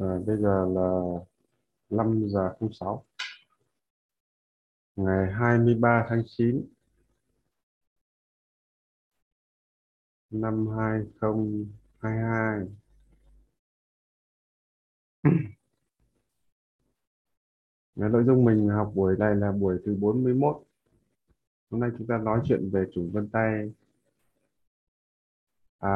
[0.00, 1.18] À, bây giờ là
[1.90, 3.04] 5 giờ 06
[4.96, 6.66] ngày 23 tháng 9
[10.30, 12.66] năm 2022
[17.96, 20.62] Cái nội dung mình học buổi này là buổi thứ 41
[21.70, 23.72] hôm nay chúng ta nói chuyện về chủ vân tay.
[25.78, 25.90] À,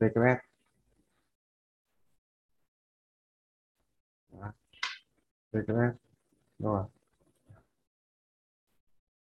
[0.00, 0.47] VKS
[5.52, 5.96] VKS
[6.64, 6.82] à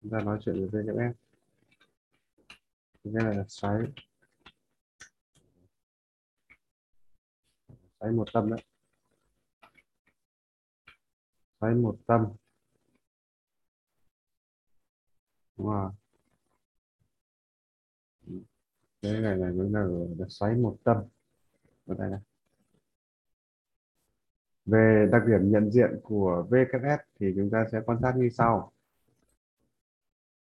[0.03, 1.23] chúng ta nói chuyện về VKS
[3.05, 3.79] cái này là xoáy.
[8.01, 8.65] Xoáy một tâm đấy.
[11.61, 12.27] Xoáy một tâm.
[15.57, 15.95] Đúng không
[19.03, 19.85] cái này là mới là,
[20.19, 20.97] là xoáy một tâm.
[21.87, 22.21] Ở đây này
[24.73, 28.73] về đặc điểm nhận diện của VKS thì chúng ta sẽ quan sát như sau.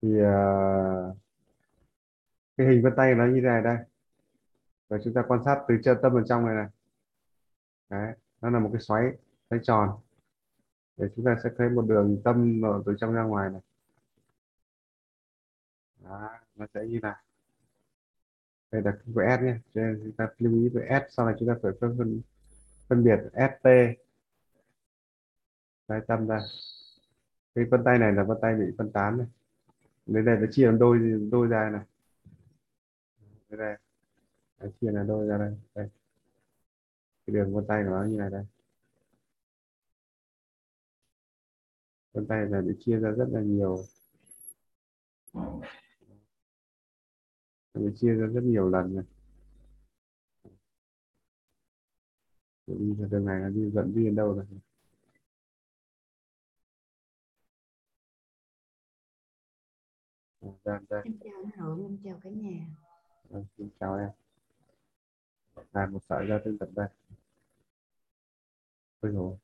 [0.02, 1.18] Thì uh,
[2.58, 3.78] cái hình vân tay nó như thế này đây.
[4.88, 6.68] Và chúng ta quan sát từ chân tâm bên trong này này.
[7.90, 9.04] Đấy, nó là một cái xoáy
[9.50, 9.90] xoáy tròn.
[10.98, 13.62] Để chúng ta sẽ thấy một đường tâm từ trong ra ngoài này.
[16.04, 17.16] Đó, nó sẽ như này
[18.72, 19.56] đây là cái S nhé.
[19.74, 22.22] Cho nên chúng ta lưu ý về S sau này chúng ta phải phân phân,
[22.90, 23.68] phân biệt ST
[25.88, 26.40] tay tâm ra.
[27.56, 29.28] Cái vân tay này là vân tay bị phân tán này.
[30.06, 31.00] Đến đây nó chia làm đôi
[31.32, 31.86] đôi ra này.
[33.50, 33.78] Đây, đây.
[34.60, 35.58] Nó chia là đôi ra đây.
[35.76, 35.90] Đây.
[37.26, 38.46] Cái đường vân tay của nó như này đây.
[42.14, 43.86] Vân tay là bị chia ra rất là nhiều.
[47.74, 49.06] Bị chia ra rất nhiều lần này.
[52.68, 54.46] Đi ra đường này nó đi dẫn đi đến đâu rồi?
[60.44, 61.02] Đây, đây.
[61.04, 62.66] Em chào anh Hưởng, em chào cả nhà.
[63.34, 64.10] À, xin chào em.
[65.72, 66.88] À, một sợi ra tương tận đây.
[69.00, 69.38] Ôi rồi.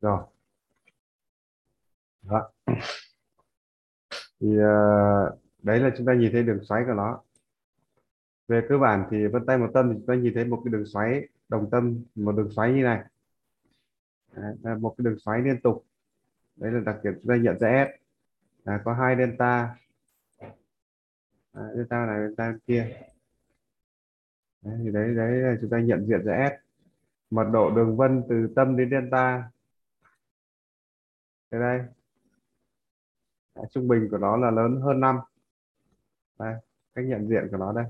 [0.00, 0.24] Rồi.
[2.22, 2.50] Đó.
[4.40, 7.22] Thì uh, đấy là chúng ta nhìn thấy đường xoáy của nó.
[8.48, 10.72] Về cơ bản thì vân tay một tâm thì chúng ta nhìn thấy một cái
[10.72, 13.04] đường xoáy đồng tâm, một đường xoáy như này.
[14.32, 15.86] Đấy, một cái đường xoáy liên tục.
[16.56, 17.88] Đấy là đặc điểm chúng ta nhận ra S.
[18.64, 19.76] À, có hai delta
[21.58, 23.00] đấy, delta này delta kia.
[24.62, 26.52] Đấy, thì đấy đấy là chúng ta nhận diện ra S.
[27.30, 29.50] Mật độ đường vân từ tâm đến delta.
[31.50, 31.78] Thế đây.
[33.54, 35.18] Đấy, trung bình của nó là lớn hơn 5
[36.38, 36.54] đây
[36.94, 37.84] cách nhận diện của nó đây.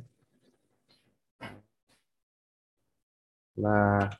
[3.54, 4.10] Là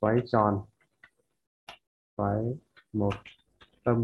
[0.00, 0.64] xoáy tròn
[2.16, 2.42] xoáy
[2.92, 3.14] một
[3.84, 4.02] tâm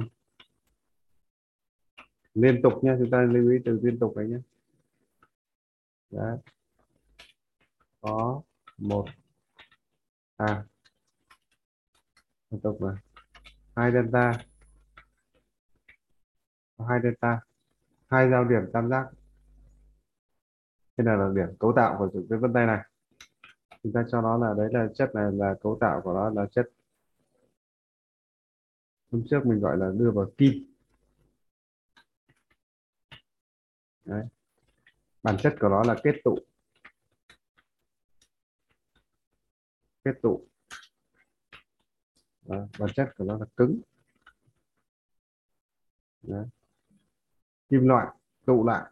[2.34, 4.38] liên tục nha chúng ta lưu ý từ liên tục đấy nhé
[6.10, 6.38] đấy.
[8.00, 8.42] Có
[8.78, 9.04] một
[10.36, 10.64] à
[12.50, 12.96] liên tục mà.
[13.76, 14.32] Hai delta.
[16.76, 17.40] Có hai delta.
[18.08, 19.06] Hai giao điểm tam giác.
[20.96, 22.84] Đây là đặc điểm cấu tạo của cái vân tay này.
[23.82, 26.46] Chúng ta cho nó là, đấy là chất này là cấu tạo của nó là
[26.50, 26.70] chất.
[29.10, 30.71] Hôm trước mình gọi là đưa vào kim.
[34.04, 34.24] Đấy.
[35.22, 36.38] bản chất của nó là kết tụ.
[40.04, 40.46] Kết tụ.
[42.42, 42.66] Đó.
[42.78, 43.80] bản chất của nó là cứng.
[46.22, 46.46] Đấy.
[47.68, 48.06] kim loại,
[48.46, 48.90] tụ lại.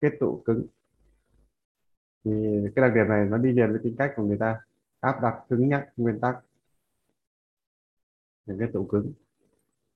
[0.00, 0.66] Kết tụ cứng.
[2.24, 2.30] Thì
[2.76, 4.60] cái đặc điểm này nó đi liền với tính cách của người ta.
[5.00, 6.36] Áp đặt cứng nhắc nguyên tắc.
[8.46, 9.12] Những cái tụ cứng.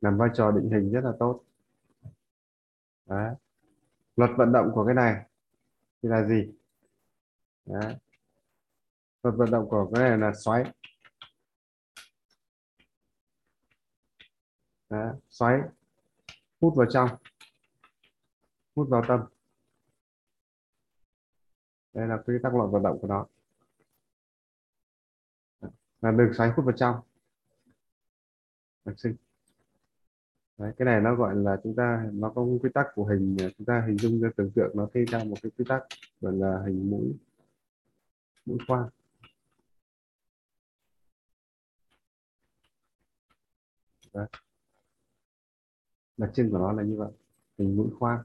[0.00, 1.44] Làm vai trò định hình rất là tốt.
[3.06, 3.34] Đấy
[4.16, 5.24] luật vận động của cái này.
[6.02, 6.52] Thì là gì?
[7.66, 7.96] Đấy.
[9.22, 10.64] luật vận động của cái này là xoáy.
[14.90, 15.14] Đấy.
[15.28, 15.60] xoáy.
[16.60, 17.08] Hút vào trong.
[18.76, 19.20] Hút vào tâm.
[21.92, 23.26] Đây là cái tác động vận động của nó.
[26.00, 27.00] Là đường xoáy hút vào trong.
[28.84, 29.16] Được sinh
[30.58, 33.46] Đấy, cái này nó gọi là chúng ta nó có quy tắc của hình à,
[33.58, 35.82] chúng ta hình dung ra tưởng tượng nó thay ra một cái quy tắc
[36.20, 37.16] gọi là hình mũi
[38.46, 38.88] mũi khoan
[44.14, 44.26] Đấy.
[46.16, 47.10] đặc trưng của nó là như vậy
[47.58, 48.20] hình mũi khoan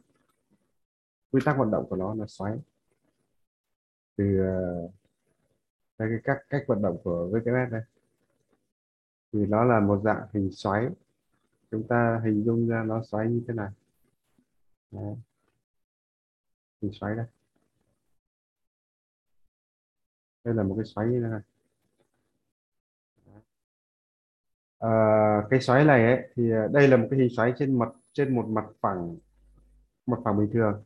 [1.32, 2.58] quy tắc hoạt động của nó là xoáy.
[4.16, 4.38] Từ
[5.98, 7.82] đây cái cách cách vận động của VKS đây.
[9.34, 10.90] Thì nó là một dạng hình xoáy
[11.72, 13.70] chúng ta hình dung ra nó xoáy như thế này
[14.92, 15.16] Đấy.
[16.82, 17.26] hình xoáy đây.
[20.44, 21.42] Đây là một cái xoáy như thế này.
[24.80, 24.90] À,
[25.50, 28.36] cái xoáy này ấy, thì à, đây là một cái hình xoáy trên mặt trên
[28.36, 29.18] một mặt phẳng
[30.06, 30.84] mặt phẳng bình thường.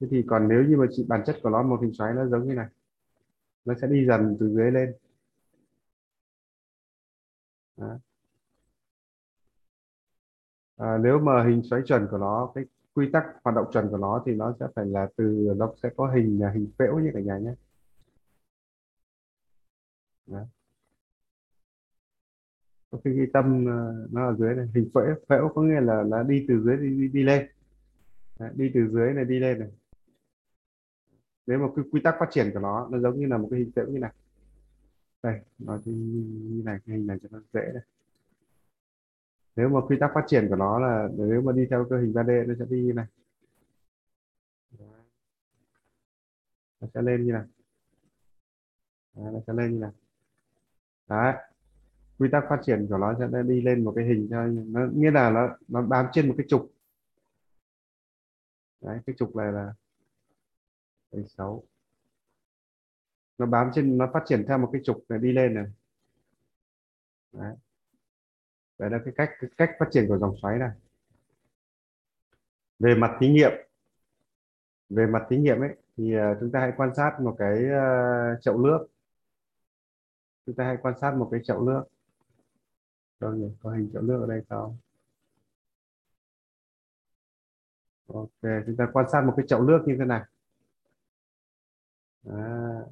[0.00, 2.26] Thế thì còn nếu như mà chị bản chất của nó một hình xoáy nó
[2.26, 2.68] giống như này.
[3.64, 4.94] Nó sẽ đi dần từ dưới lên.
[7.76, 7.98] Đó.
[10.82, 12.64] À, nếu mà hình xoáy chuẩn của nó cái
[12.94, 15.90] quy tắc hoạt động chuẩn của nó thì nó sẽ phải là từ nó sẽ
[15.96, 17.54] có hình à, hình phễu như cả nhà nhé.
[22.90, 23.78] Có khi cái tâm à,
[24.10, 24.66] nó ở dưới này.
[24.74, 27.46] Hình phễu phễu có nghĩa là nó đi từ dưới đi, đi, đi lên.
[28.38, 29.70] Đấy, đi từ dưới này đi lên này.
[31.46, 33.60] Nếu mà cái quy tắc phát triển của nó nó giống như là một cái
[33.60, 34.12] hình phễu như này.
[35.22, 35.92] Đây nó như,
[36.50, 37.82] như này cái hình này cho nó dễ này
[39.56, 42.12] nếu mà quy tắc phát triển của nó là nếu mà đi theo cơ hình
[42.12, 43.06] 3D nó sẽ đi như này.
[46.80, 47.44] Nó sẽ lên như này.
[49.14, 49.90] Đấy, nó sẽ lên như này.
[51.08, 51.34] Đấy.
[52.18, 55.10] Quy tắc phát triển của nó sẽ đi lên một cái hình cho nó nghĩa
[55.10, 56.72] là nó nó bám trên một cái trục.
[58.80, 59.74] Đấy cái trục này là
[61.12, 61.62] đây sáu.
[63.38, 65.66] Nó bám trên nó phát triển theo một cái trục này đi lên này.
[67.32, 67.56] Đấy
[68.82, 70.70] đấy là cái cách cái cách phát triển của dòng xoáy này.
[72.78, 73.52] Về mặt thí nghiệm,
[74.90, 78.36] về mặt thí nghiệm ấy, thì ờ, chúng ta hãy quan sát một cái ờ,
[78.40, 78.86] chậu nước.
[80.46, 81.84] Chúng ta hãy quan sát một cái chậu nước.
[83.20, 84.76] Đâu nhỉ có hình chậu nước ở đây không?
[88.06, 90.22] Ok, chúng ta quan sát một cái chậu nước như thế này.
[92.28, 92.82] À.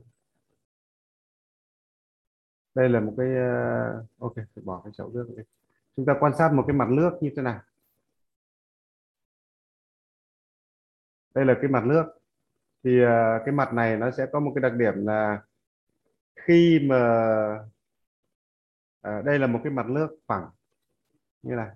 [2.75, 4.35] đây là một cái ờ, ok
[4.65, 5.43] bỏ cái chậu nước đi
[5.97, 7.59] chúng ta quan sát một cái mặt nước như thế này
[11.35, 12.05] đây là cái mặt nước.
[12.85, 15.43] Thì à, cái mặt này nó sẽ có một cái đặc điểm là
[16.37, 16.97] khi mà
[19.03, 20.51] à, đây là một cái mặt nước phẳng.
[21.43, 21.71] Như này.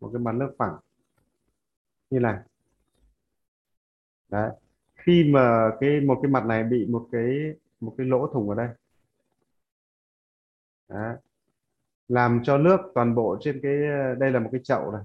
[0.00, 0.76] Một cái mặt nước phẳng.
[2.10, 2.38] Như này.
[4.28, 4.50] Đấy.
[4.94, 7.24] Khi mà cái một cái mặt này bị một cái
[7.80, 8.68] một cái lỗ thủng ở đây.
[10.88, 11.14] Đó.
[12.08, 13.76] làm cho nước toàn bộ trên cái,
[14.18, 15.02] đây là một cái chậu này.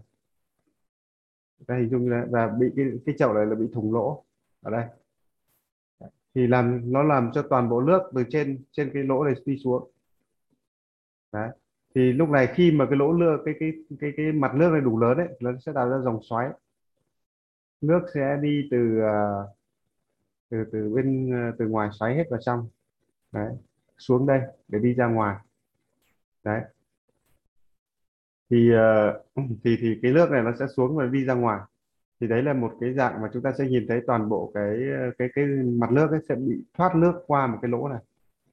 [1.67, 4.23] Ta hình dung là và bị cái cái chậu này là bị thủng lỗ
[4.61, 4.85] ở đây.
[6.35, 9.57] Thì làm, nó làm cho toàn bộ nước từ trên trên cái lỗ này đi
[9.57, 9.91] xuống.
[11.31, 11.49] Đấy.
[11.95, 14.81] Thì lúc này khi mà cái lỗ lưa cái cái cái cái mặt nước này
[14.81, 16.49] đủ lớn đấy nó sẽ tạo ra dòng xoáy.
[17.81, 19.15] Nước sẽ đi từ à,
[20.49, 22.67] từ từ bên à, từ ngoài xoáy hết vào trong.
[23.31, 23.57] Đấy.
[23.97, 25.37] Xuống đây để đi ra ngoài
[26.43, 26.61] đấy.
[28.49, 31.59] Thì ờ, thì thì cái nước này nó sẽ xuống và đi ra ngoài.
[32.21, 34.79] Thì đấy là một cái dạng mà chúng ta sẽ nhìn thấy toàn bộ cái
[35.17, 35.45] cái cái
[35.79, 37.99] mặt nước ấy sẽ bị thoát nước qua một cái lỗ này.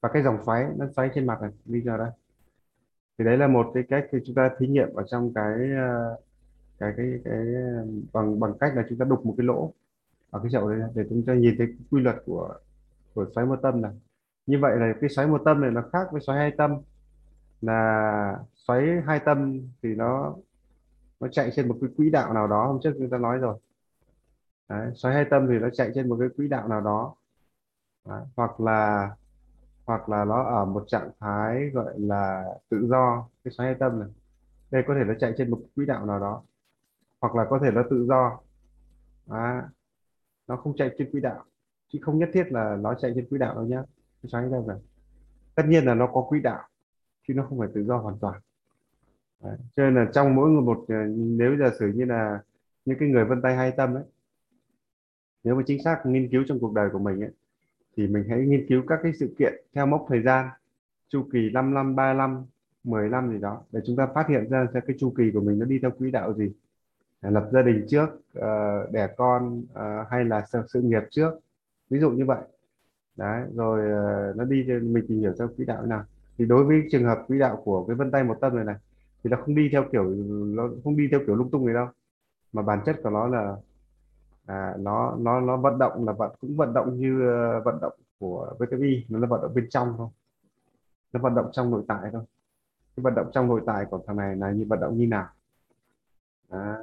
[0.00, 2.10] Và cái dòng xoáy, nó xoáy trên mặt này, đi ra đây.
[3.18, 6.16] Thì đấy là một cái cách thì chúng ta thí nghiệm ở trong cái ờ,
[6.78, 7.46] cái cái cái,
[8.12, 9.72] bằng bằng cách là chúng ta đục một cái lỗ
[10.30, 12.54] ở cái chậu đấy để chúng ta nhìn thấy quy luật của
[13.14, 13.92] của xoáy một tâm này.
[14.46, 16.76] Như vậy là cái xoáy một tâm này nó khác với xoáy hai tâm
[17.60, 20.34] là xoáy hai tâm thì nó
[21.20, 22.66] nó chạy trên một cái quỹ đạo nào đó.
[22.66, 23.58] Hôm trước chúng ta nói rồi.
[24.68, 27.14] Đấy, xoáy hai tâm thì nó chạy trên một cái quỹ đạo nào đó.
[28.08, 29.10] Đấy, hoặc là
[29.86, 34.00] hoặc là nó ở một trạng thái gọi là tự do cái xoáy hai tâm
[34.00, 34.08] này.
[34.70, 36.42] Đây có thể nó chạy trên một quỹ đạo nào đó.
[37.20, 38.40] Hoặc là có thể nó tự do.
[39.28, 39.68] À,
[40.46, 41.44] nó không chạy trên quỹ đạo.
[41.92, 43.82] Chứ không nhất thiết là nó chạy trên quỹ đạo đâu nhá.
[44.22, 44.76] Cái xoáy tâm này.
[45.54, 46.67] Tất nhiên là nó có quỹ đạo
[47.28, 48.40] chứ nó không phải tự do hoàn toàn.
[49.44, 49.56] Đấy.
[49.76, 52.40] cho nên là trong mỗi một ờ, nếu giả sử như là
[52.84, 54.04] những cái người vân tay hai tâm ấy
[55.44, 57.30] nếu mà chính xác nghiên cứu trong cuộc đời của mình ấy
[57.96, 60.48] thì mình hãy nghiên cứu các cái sự kiện theo mốc thời gian
[61.08, 62.44] chu kỳ 5 năm 3 năm
[62.84, 65.58] 10 năm gì đó để chúng ta phát hiện ra cái chu kỳ của mình
[65.58, 66.52] nó đi theo quỹ đạo gì.
[67.22, 71.30] Lập gia đình trước ờ, đẻ con ờ, hay là sự, nghiệp trước.
[71.90, 72.42] Ví dụ như vậy.
[73.16, 73.88] Đấy rồi
[74.36, 76.04] nó đi mình tìm hiểu theo quỹ đạo nào
[76.38, 78.76] thì đối với trường hợp quỹ đạo của cái vân tay một tâm này này
[79.24, 80.04] thì nó không đi theo kiểu
[80.54, 81.88] nó không đi theo kiểu lung tung này đâu.
[82.52, 83.56] Mà bản chất của nó là
[84.46, 87.92] à, nó nó nó vận động là vận cũng vận động như uh, vận động
[88.18, 90.08] của VKI nó là vận động bên trong thôi.
[91.12, 92.22] Nó vận động trong nội tại thôi.
[92.96, 95.28] Cái vận động trong nội tại của thằng này là như vận động như nào?
[96.48, 96.76] À,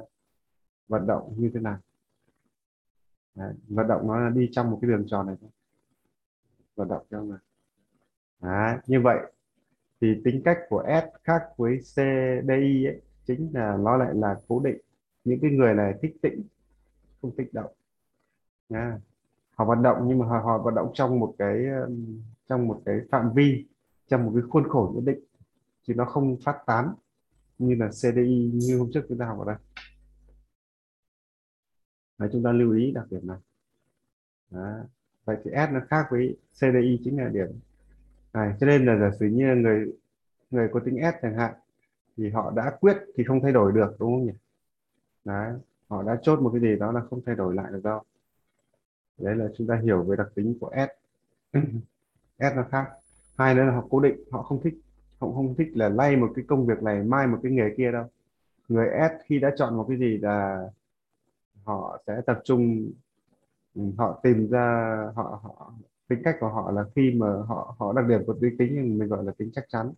[0.88, 1.78] vận động như thế nào?
[3.36, 5.50] À, vận động nó đi trong một cái đường tròn này thôi.
[6.76, 7.38] Vận động trong này
[8.40, 9.18] à, như vậy
[10.00, 14.60] thì tính cách của S khác với CDI ấy, chính là nó lại là cố
[14.60, 14.78] định.
[15.24, 16.42] Những cái người này thích tĩnh
[17.22, 17.72] không thích động.
[18.68, 18.98] Nha.
[19.50, 22.82] Họ vận động nhưng mà họ, họ vận động trong một cái um, trong một
[22.84, 23.66] cái phạm vi
[24.06, 25.24] trong một cái khuôn khổ nhất định.
[25.82, 26.94] Chứ nó không phát tán
[27.58, 29.56] như là CDI như hôm trước chúng ta học ở đây.
[32.18, 33.38] Đấy, chúng ta lưu ý đặc điểm này.
[34.50, 34.76] Đó.
[35.24, 37.48] vậy thì S nó khác với CDI chính là điểm
[38.36, 39.86] à, cho nên là giả sử như người
[40.50, 41.54] người có tính S chẳng hạn
[42.16, 44.32] thì họ đã quyết thì không thay đổi được đúng không nhỉ?
[45.24, 45.52] Đấy
[45.88, 48.02] họ đã chốt một cái gì đó là không thay đổi lại được đâu.
[49.18, 50.90] Đấy là chúng ta hiểu về đặc tính của S.
[52.38, 52.86] S nó khác.
[53.38, 54.74] Hai nữa là họ cố định họ không thích
[55.20, 57.92] họ không thích là lay một cái công việc này mai một cái nghề kia
[57.92, 58.04] đâu.
[58.68, 60.66] Người S khi đã chọn một cái gì là
[61.64, 62.90] họ sẽ tập trung
[63.74, 65.72] ừ, họ tìm ra họ, họ
[66.08, 69.08] tính cách của họ là khi mà họ họ đặc điểm của tính tính mình
[69.08, 69.92] gọi là tính chắc chắn.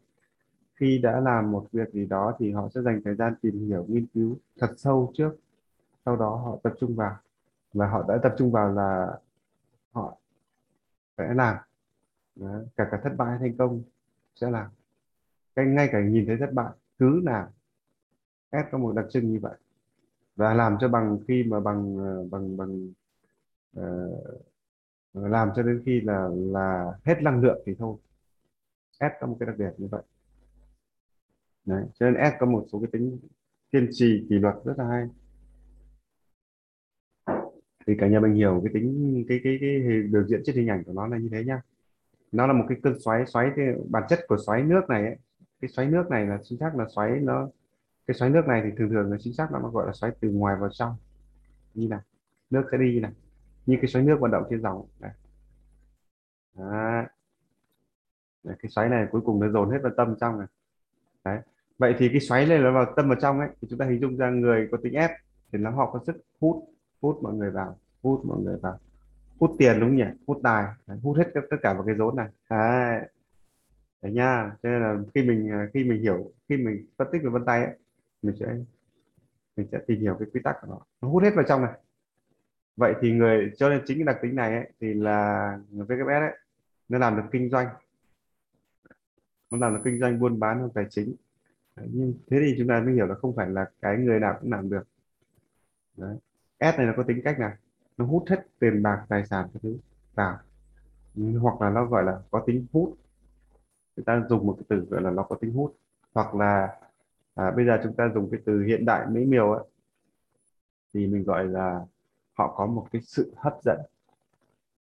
[0.75, 3.87] Khi đã làm một việc gì đó thì họ sẽ dành thời gian tìm hiểu
[3.89, 5.37] nghiên cứu thật sâu trước.
[6.05, 7.17] Sau đó họ tập trung vào.
[7.73, 9.19] Và họ đã tập trung vào là
[9.93, 10.17] họ
[11.19, 11.57] sẽ làm.
[12.37, 12.61] Đó.
[12.77, 13.83] cả cả thất bại hay thành công
[14.35, 14.67] sẽ làm.
[15.55, 17.49] Cái ngay cả nhìn thấy thất bại cứ làm.
[18.51, 19.57] Ép có một đặc trưng như vậy.
[20.37, 22.89] Và làm cho bằng khi mà bằng ờ, bằng bằng
[23.81, 24.43] uh,
[25.27, 27.97] làm cho đến khi là là hết năng lượng thì thôi.
[28.93, 30.03] S có một cái đặc điểm như vậy.
[31.65, 31.85] Đấy.
[31.95, 33.19] cho nên S có một số cái tính
[33.73, 35.07] kiên trì kỷ luật rất là hay.
[37.87, 40.69] Thì cả nhà mình hiểu cái tính cái cái cái, cái biểu diễn trên hình
[40.69, 41.63] ảnh của nó là như thế nhá.
[42.33, 45.17] Nó là một cái cơn xoáy xoáy cái bản chất của xoáy nước này ấy.
[45.61, 47.49] cái xoáy nước này là chính xác là xoáy nó
[48.07, 50.31] cái xoáy nước này thì thường thường là chính xác nó gọi là xoáy từ
[50.31, 50.97] ngoài vào trong.
[51.75, 52.01] Như này
[52.51, 53.13] nước sẽ đi như này
[53.69, 54.87] như cái xoáy nước vận động trên dòng.
[55.01, 55.11] Đây.
[56.55, 57.05] Đấy.
[58.45, 60.49] Đấy, cái xoáy này cuối cùng nó dồn hết vào tâm trong này.
[61.25, 61.39] Đấy.
[61.79, 64.01] Vậy thì cái xoáy này nó vào tâm vào trong ấy thì chúng ta hình
[64.01, 65.11] dung ra người có tính ép
[65.53, 66.65] thì nó họ có sức hút
[67.01, 68.79] hút mọi người vào hút mọi người vào.
[69.41, 70.05] Hút tiền đúng không nhỉ?
[70.27, 72.29] Hút tài đấy, hút hết tất cả vào cái rốn này.
[72.51, 73.09] Đấy.
[74.03, 74.57] đấy nha.
[74.63, 77.45] Cho nên là khi mình à, khi mình hiểu khi mình phân tích về vân
[77.45, 77.75] tay ấy,
[78.23, 78.47] mình sẽ
[79.57, 80.79] mình sẽ tìm hiểu cái quy tắc của nó.
[81.01, 81.73] Nó hút hết vào trong này
[82.79, 86.09] vậy thì người cho nên chính cái đặc tính này ấy, thì là người VKS
[86.09, 86.39] ấy
[86.89, 87.67] nó làm được kinh doanh.
[89.51, 91.15] Nó làm được kinh doanh buôn bán hoặc tài chính.
[91.77, 94.39] Đấy, nhưng thế thì chúng ta mới hiểu là không phải là cái người nào
[94.41, 94.83] cũng làm được.
[95.97, 96.17] Đấy.
[96.61, 97.53] S này nó có tính cách này
[97.97, 99.79] nó hút hết tiền bạc tài sản cái thứ
[100.15, 100.39] vào.
[101.41, 102.99] Hoặc là nó gọi là có tính hút.
[103.97, 105.77] Người ta dùng một cái từ gọi là nó có tính hút.
[106.15, 106.79] Hoặc là
[107.35, 109.65] à, bây giờ chúng ta dùng cái từ hiện đại mỹ miều ấy
[110.95, 111.87] thì mình gọi là
[112.39, 113.81] họ có một cái sự hấp dẫn.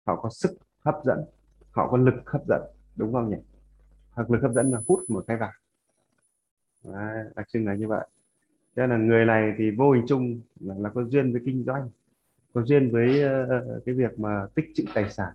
[0.05, 1.25] Họ có sức hấp dẫn.
[1.71, 2.61] Họ có lực hấp dẫn.
[2.95, 3.37] Đúng không nhỉ?
[4.11, 5.51] Hoặc lực hấp dẫn là hút một cái vào.
[6.83, 8.07] Đấy, đặc trưng là như vậy.
[8.75, 11.89] Cho là người này thì vô hình chung là, là có duyên với kinh doanh
[12.53, 15.33] có duyên với uh, cái việc mà tích trữ tài sản.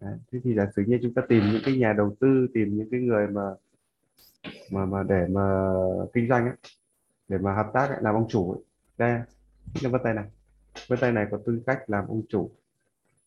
[0.00, 0.18] Đấy.
[0.32, 2.88] thế thì giả sử như chúng ta tìm những cái nhà đầu tư tìm những
[2.90, 3.42] cái người mà
[4.70, 5.72] mà mà để mà
[6.12, 6.56] kinh doanh ấy,
[7.28, 8.60] để mà hợp tác ấy, làm ông chủ ấy.
[8.98, 9.20] đây
[9.82, 10.24] cái vào tay này
[10.90, 12.50] bên tay này có tư cách làm ông chủ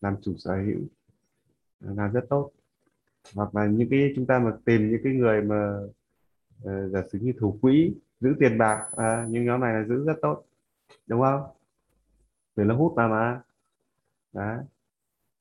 [0.01, 0.79] làm chủ sở hữu
[1.79, 2.51] là rất tốt.
[3.35, 5.79] Hoặc là những cái chúng ta mà tìm những cái người mà
[6.63, 10.05] uh, giả sử như thủ quỹ giữ tiền bạc à, những nhóm này là giữ
[10.05, 10.45] rất tốt
[11.07, 11.43] đúng không?
[12.55, 13.41] Để nó hút mà mà.
[14.33, 14.57] Đấy.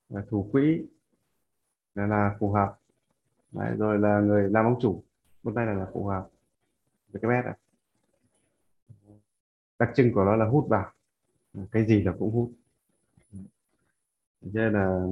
[0.08, 0.86] Là thủ quỹ
[1.94, 2.78] là, là phù hợp.
[3.52, 5.02] Đấy, rồi là người làm ông chủ.
[5.42, 6.28] Bên tay này là phù hợp.
[7.12, 7.54] Với cái mét này.
[9.78, 10.92] Đặc trưng của nó là hút vào
[11.72, 12.52] cái gì là cũng hút.
[14.40, 15.02] Cho nên là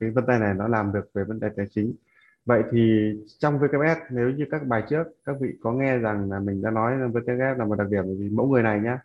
[0.00, 1.94] cái vân tay này nó làm được về vấn đề tài chính.
[2.44, 6.40] Vậy thì trong VKS nếu như các bài trước, các vị có nghe rằng là
[6.40, 8.98] mình đã nói là VKS là một đặc điểm vì mẫu người này nhá,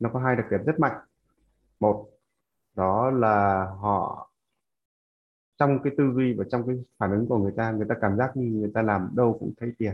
[0.00, 0.96] nó có hai đặc điểm rất mạnh.
[1.80, 2.06] Một,
[2.74, 4.30] đó là họ,
[5.58, 8.16] trong cái tư duy và trong cái phản ứng của người ta người ta cảm
[8.16, 9.92] giác như người ta làm đâu cũng thấy tiền.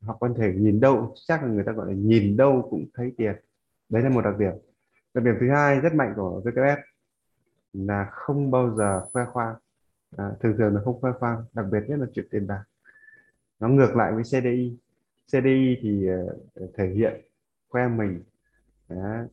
[0.00, 3.12] Họ có thể nhìn đâu, chắc là người ta gọi là nhìn đâu cũng thấy
[3.16, 3.34] tiền.
[3.88, 4.52] Đấy là một đặc điểm
[5.14, 6.80] đặc điểm thứ hai rất mạnh của VKS
[7.72, 9.54] là không bao giờ khoe khoang.
[10.16, 12.64] À, thường thường là không khoe khoang đặc biệt nhất là chuyện tiền bạc.
[13.60, 14.76] Nó ngược lại với CDI
[15.26, 17.20] CDI thì uh, thể hiện
[17.68, 18.22] khoe mình
[18.88, 19.26] Đấy.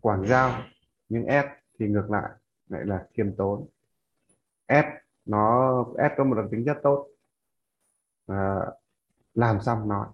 [0.00, 0.62] quảng giao
[1.08, 1.46] nhưng S
[1.78, 2.30] thì ngược lại
[2.68, 3.66] lại là khiêm tốn.
[4.68, 4.86] S
[5.24, 7.08] nó S có một đặc tính rất tốt
[8.26, 8.66] à,
[9.34, 10.06] làm xong nói.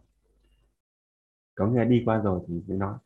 [1.55, 2.99] Có nghe đi qua rồi thì mới nói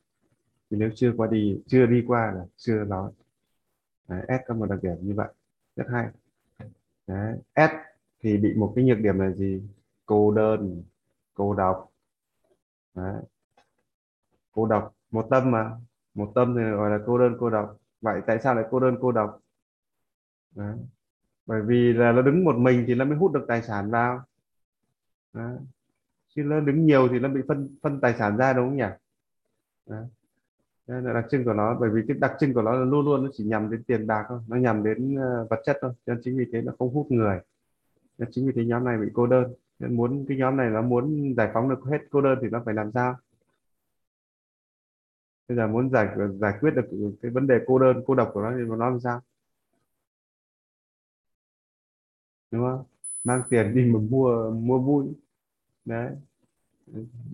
[0.72, 3.12] thì nếu chưa qua đi chưa đi qua là chưa nói
[4.08, 5.28] Đấy, S có một đặc điểm như vậy
[5.76, 6.08] rất hay
[7.06, 7.38] Đấy.
[7.56, 7.70] S
[8.20, 9.62] thì bị một cái nhược điểm là gì
[10.06, 10.82] cô đơn
[11.34, 11.92] cô độc
[12.94, 13.22] Đấy.
[14.52, 15.70] cô độc một tâm mà
[16.14, 18.96] một tâm thì gọi là cô đơn cô độc vậy tại sao lại cô đơn
[19.00, 19.40] cô độc
[20.54, 20.76] Đấy.
[21.46, 24.22] bởi vì là nó đứng một mình thì nó mới hút được tài sản vào
[25.32, 25.56] Đấy.
[26.28, 28.84] chứ nó đứng nhiều thì nó bị phân phân tài sản ra đúng không nhỉ
[29.86, 30.06] Đấy.
[30.92, 33.04] Đây là đặc trưng của nó, bởi vì cái đặc trưng của nó là luôn
[33.04, 35.92] luôn nó chỉ nhằm đến tiền bạc thôi, nó nhằm đến ờ, vật chất thôi,
[36.06, 37.38] cho nên chính vì thế nó không hút người.
[38.18, 39.54] Nên chính vì thế nhóm này bị cô đơn.
[39.78, 42.62] Nên muốn, cái nhóm này nó muốn giải phóng được hết cô đơn thì nó
[42.64, 43.16] phải làm sao?
[45.48, 46.08] Bây giờ muốn giải
[46.40, 49.00] giải quyết được cái vấn đề cô đơn, cô độc của nó thì nó làm
[49.00, 49.20] sao?
[52.50, 52.84] Đúng không?
[53.24, 55.06] Mang tiền đi mà mua mua vui.
[55.84, 56.10] Đấy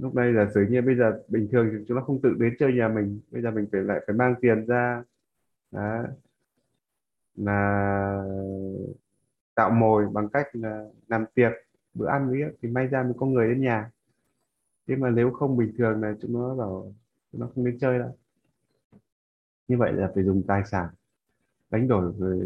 [0.01, 2.55] lúc đây giả sử như bây giờ bình thường thì chúng nó không tự đến
[2.59, 5.05] chơi nhà mình, bây giờ mình phải lại phải mang tiền ra.
[5.71, 6.03] Đó.
[7.37, 8.25] là
[9.55, 11.53] tạo mồi bằng cách là làm tiệc,
[11.95, 13.91] bữa ăn với thì may ra mới có người đến nhà.
[14.87, 16.93] Thế mà nếu không bình thường là chúng nó bảo
[17.33, 18.17] chúng nó không đến chơi đâu.
[19.69, 20.89] Như vậy là phải dùng tài sản.
[21.71, 22.37] Đánh đổi ờ,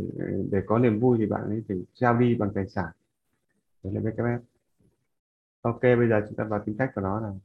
[0.50, 2.92] để có niềm vui thì bạn ấy phải trao đi bằng tài sản.
[3.84, 4.38] Đấy là BKF
[5.62, 7.40] ok bây giờ chúng ta vào tính cách của nó nào.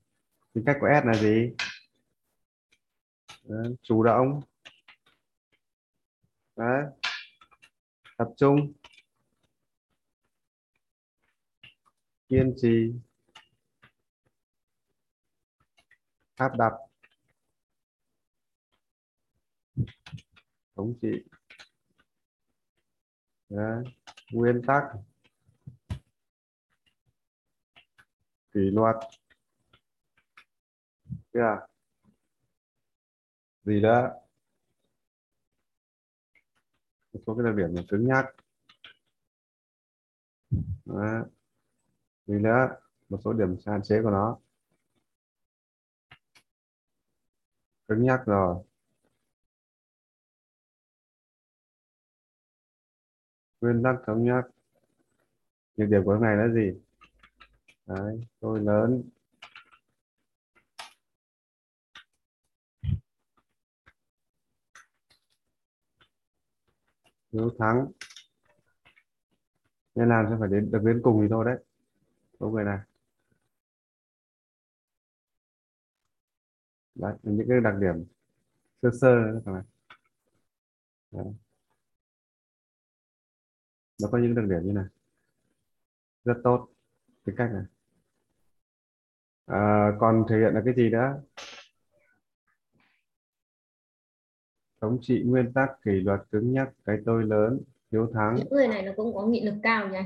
[0.54, 1.52] tính cách của S là gì?
[3.44, 4.42] Đấy, chủ động.
[6.56, 6.86] Đấy.
[8.18, 8.74] tập trung.
[12.30, 12.94] Kiên trì.
[16.36, 16.74] Áp đặt.
[20.76, 21.24] Thống trị.
[23.50, 23.84] Đấy.
[24.32, 24.84] nguyên tắc.
[28.58, 28.96] Kỷ luật
[31.34, 31.70] yeah.
[33.64, 34.12] gì đó?
[37.14, 38.26] Một số cái đặc điểm là cứng nhắc.
[40.86, 41.26] Đó.
[42.26, 42.70] gì đó
[43.10, 44.40] một số điểm hạn chế của nó.
[47.88, 48.64] Cứng nhắc rồi.
[53.62, 54.42] Nguyên tắc thống nhất
[55.78, 56.87] nhược điểm của cái này là gì?
[57.88, 59.10] Đấy, tôi lớn.
[67.32, 67.92] Nếu thắng.
[69.96, 71.58] Nên làm sẽ phải đến được đến cùng thì thôi đấy.
[72.40, 72.80] Số người này.
[76.96, 78.06] Đấy những cái đặc điểm
[78.82, 79.52] sơ sơ các
[81.12, 81.34] đấy.
[84.02, 84.86] nó có những đặc điểm như này.
[86.24, 86.70] Rất tốt.
[87.26, 87.77] Cái cách này
[89.48, 91.22] à, còn thể hiện là cái gì nữa?
[94.82, 97.60] Thống trị nguyên tắc kỷ luật cứng nhắc cái tôi lớn
[97.92, 98.36] hiếu thắng.
[98.36, 100.00] Những người này nó cũng có nghị lực cao nhỉ?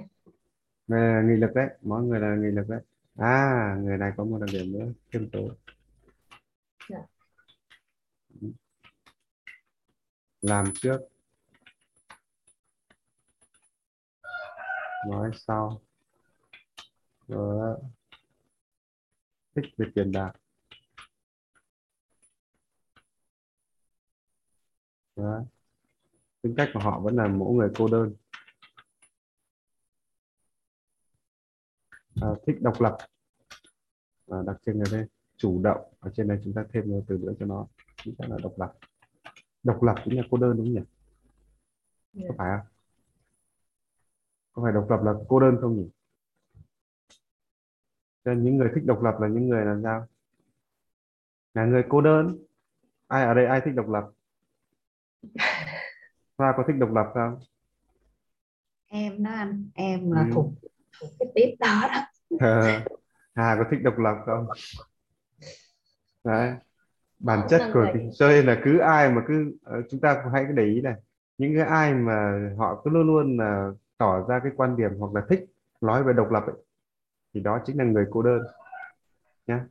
[0.88, 2.82] Là nghị lực đấy mỗi người là nghị lực đấy.
[3.17, 5.56] À người này có một đặc điểm nữa khiêm tốn.
[6.89, 6.99] Dạ.
[10.41, 10.99] làm trước.
[15.10, 15.82] Nói sau.
[17.27, 17.77] Rồi
[19.56, 20.32] thích về tiền bạc.
[25.16, 25.44] Đó.
[26.42, 28.16] tính cách của họ vẫn là mỗi người cô đơn.
[32.22, 32.98] À, thích độc lập.
[34.28, 35.06] À, đặc trưng ở đây
[35.38, 35.94] chủ động.
[36.00, 37.68] Ở trên này chúng ta thêm một từ nữa cho nó.
[38.04, 38.74] Chính xác là độc lập.
[39.64, 40.82] Độc lập cũng là cô đơn đúng không nhỉ?
[42.14, 42.26] Dạ.
[42.28, 42.68] có phải không?
[44.54, 45.90] Có phải độc lập là cô đơn không nhỉ
[48.25, 50.07] cho nên những người thích độc lập là những người làm sao?
[51.53, 52.38] Là người cô đơn.
[53.07, 54.03] Ai ở đây ai thích độc lập?
[56.38, 57.39] Hoa có thích độc lập không?
[58.88, 60.36] Em đó anh em là Ừ.
[60.36, 60.53] thuộc
[60.99, 62.01] thuộc cái tiếp đó đó.
[63.36, 64.47] Hà có thích độc lập không?
[66.23, 66.53] Đấy
[67.19, 70.34] bản chất của cái cho nên là cứ ai mà cứ ờ, chúng ta cũng
[70.34, 70.95] hãy để ý này.
[71.38, 75.13] Những cái ai mà họ cứ luôn luôn là tỏ ra cái quan điểm hoặc
[75.15, 75.45] là thích
[75.81, 76.55] nói về độc lập ấy,
[77.34, 78.41] thì đó chính là người cô đơn.
[79.48, 79.65] Nhá.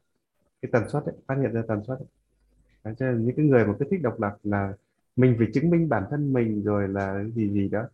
[0.63, 2.09] Cái tần suất ấy, phát hiện ra tần suất ấy.
[2.85, 4.73] Đấy, cho nên những cái người mà cứ thích độc lập là
[5.17, 7.89] mình phải chứng minh bản thân mình rồi là cái gì gì đó.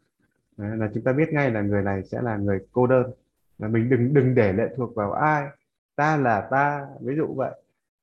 [0.56, 3.10] Đấy, là chúng ta biết ngay là người này sẽ là người cô đơn.
[3.58, 5.48] Là mình đừng đừng để lệ thuộc vào ai.
[5.96, 7.62] Ta là ta ví dụ vậy.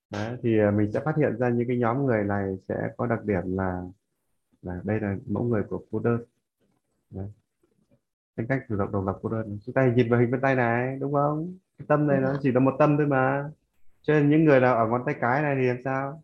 [0.09, 3.05] Đấy, thì à, mình sẽ phát hiện ra những cái nhóm người này sẽ có
[3.07, 3.83] đặc điểm là
[4.61, 6.23] là đây là mẫu người của cô đơn.
[7.09, 7.27] Đấy
[8.35, 10.55] tính cách chủ động độc lập cô đơn chúng ta nhìn vào hình bên tay
[10.55, 11.57] này đúng không?
[11.77, 13.49] Cái tâm này nó chỉ là một tâm thôi mà.
[14.01, 16.23] Cho nên những người nào ở ngón tay cái này thì làm sao?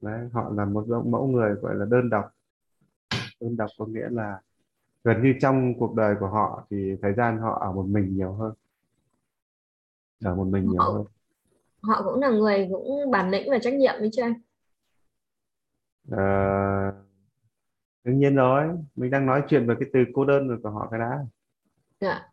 [0.00, 2.30] Đấy, họ là một mẫu người gọi là đơn độc.
[3.40, 4.40] Đơn độc có nghĩa là
[5.04, 8.32] gần như trong cuộc đời của họ thì thời gian họ ở một mình nhiều
[8.32, 8.52] hơn.
[10.24, 11.04] Ở một mình nhiều Họ- hơn.
[11.82, 14.34] họ cũng là người cũng bản lĩnh và trách nhiệm đấy chứ anh.
[16.10, 16.99] Ờ,
[18.04, 20.88] đương nhiên rồi mình đang nói chuyện về cái từ cô đơn rồi của họ
[20.90, 21.18] cái đã.
[22.00, 22.28] Dạ.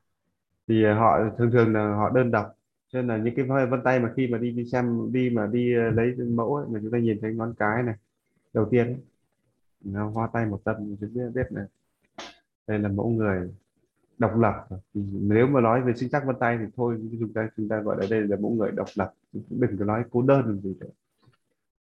[0.67, 2.57] Thì họ thường thường là họ đơn độc
[2.93, 5.47] cho nên là những cái vân tay mà khi mà đi đi xem đi mà
[5.47, 7.95] đi ờ, lấy mẫu ấy, mà chúng ta nhìn thấy ngón cái này
[8.53, 8.97] đầu tiên ấy,
[9.81, 11.65] nó hoa tay một tâm chúng ta biết này
[12.67, 13.51] đây là mẫu người
[14.17, 14.67] độc lập.
[14.93, 17.81] Thì nếu mà nói về sinh chắc vân tay thì thôi chúng ta chúng ta
[17.81, 20.87] gọi là đây là mẫu người độc lập đừng có nói cô đơn gì nữa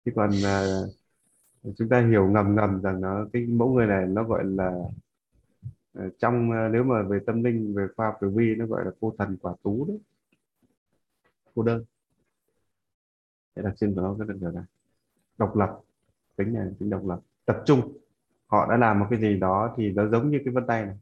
[0.05, 0.65] chứ còn à,
[1.78, 4.71] chúng ta hiểu ngầm ngầm rằng nó cái mẫu người này nó gọi là
[5.93, 8.86] ờ, trong ờ, nếu mà về tâm linh về khoa học tử vi nó gọi
[8.86, 9.99] là cô thần quả tú đấy
[11.56, 11.84] cô đơn.
[13.56, 14.63] Thế đặc trưng của nó rất là nhiều này
[15.38, 15.80] độc lập.
[16.36, 17.19] Tính này tính độc lập.
[17.45, 17.97] Tập trung.
[18.47, 20.97] Họ đã làm một cái gì đó thì nó giống như cái vân tay này.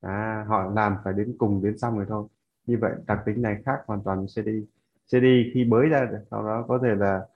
[0.00, 2.26] À, họ làm phải đến cùng đến xong rồi thôi.
[2.66, 4.48] Như vậy đặc tính này khác hoàn toàn CD
[5.06, 7.26] CD khi bới ra sau đó có thể là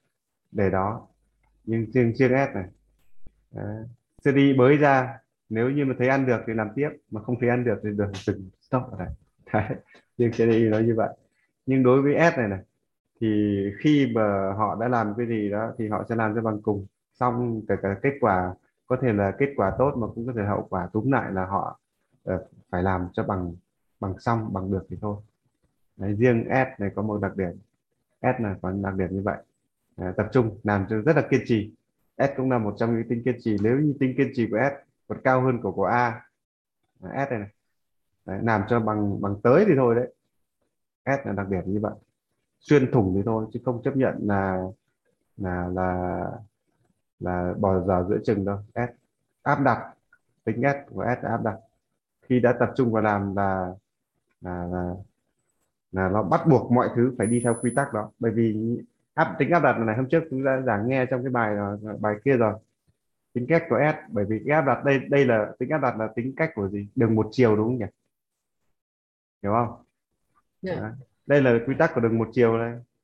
[0.52, 1.07] để đó
[1.64, 2.64] nhưng riêng riêng S này.
[3.53, 4.35] Đấy.
[4.35, 7.48] đi bới ra nếu như mà thấy ăn được thì làm tiếp mà không thấy
[7.48, 9.09] ăn được thì được dừng stop ở đây.
[10.18, 10.31] Đấy.
[10.33, 11.09] sẽ đi nói như vậy.
[11.66, 12.61] Nhưng đối với S này này
[13.20, 16.62] thì khi mà họ đã làm cái gì đó thì họ sẽ làm cho bằng
[16.62, 16.87] cùng.
[17.14, 18.55] Xong kể cả kết quả
[18.87, 21.46] có thể là kết quả tốt mà cũng có thể hậu quả túm lại là
[21.46, 21.79] họ
[22.25, 23.55] ờ, phải làm cho bằng
[24.01, 25.16] bằng xong bằng được thì thôi.
[25.96, 27.59] Đấy, riêng S này có một đặc điểm.
[28.22, 29.37] S này có đặc điểm như vậy
[30.02, 31.74] à, tập trung làm cho rất là kiên trì.
[32.18, 33.56] S cũng là một trong những tính kiên trì.
[33.62, 36.22] Nếu như tính kiên trì của S còn cao hơn của của A
[37.02, 37.48] à, S này, này.
[38.26, 40.14] Đấy, làm cho bằng bằng tới thì thôi đấy.
[41.06, 41.94] S là đặc điểm như vậy.
[42.60, 44.64] Xuyên thủng thì thôi chứ không chấp nhận là
[45.36, 46.24] là là
[47.20, 48.58] là bỏ giờ giữa chừng đâu.
[48.74, 48.90] S
[49.42, 49.94] áp đặt
[50.44, 51.56] tính S của S là áp đặt.
[52.22, 53.74] Khi đã tập trung vào làm là
[54.40, 54.94] là là,
[55.92, 58.10] là nó bắt buộc mọi thứ phải đi theo quy tắc đó.
[58.18, 58.78] Bởi vì
[59.14, 61.57] áp tính áp đặt này hôm trước chúng ta giảng nghe trong cái bài
[62.01, 62.55] bài kia rồi.
[63.33, 65.96] Tính cách của S bởi vì cái áp đặt đây đây là tính áp đặt
[65.98, 66.87] là tính cách của gì?
[66.94, 67.87] Đường một chiều đúng không nhỉ?
[69.42, 69.85] Hiểu không?
[70.62, 70.75] Dạ.
[70.81, 70.92] Đấy.
[71.27, 72.59] đây là quy tắc của đường một chiều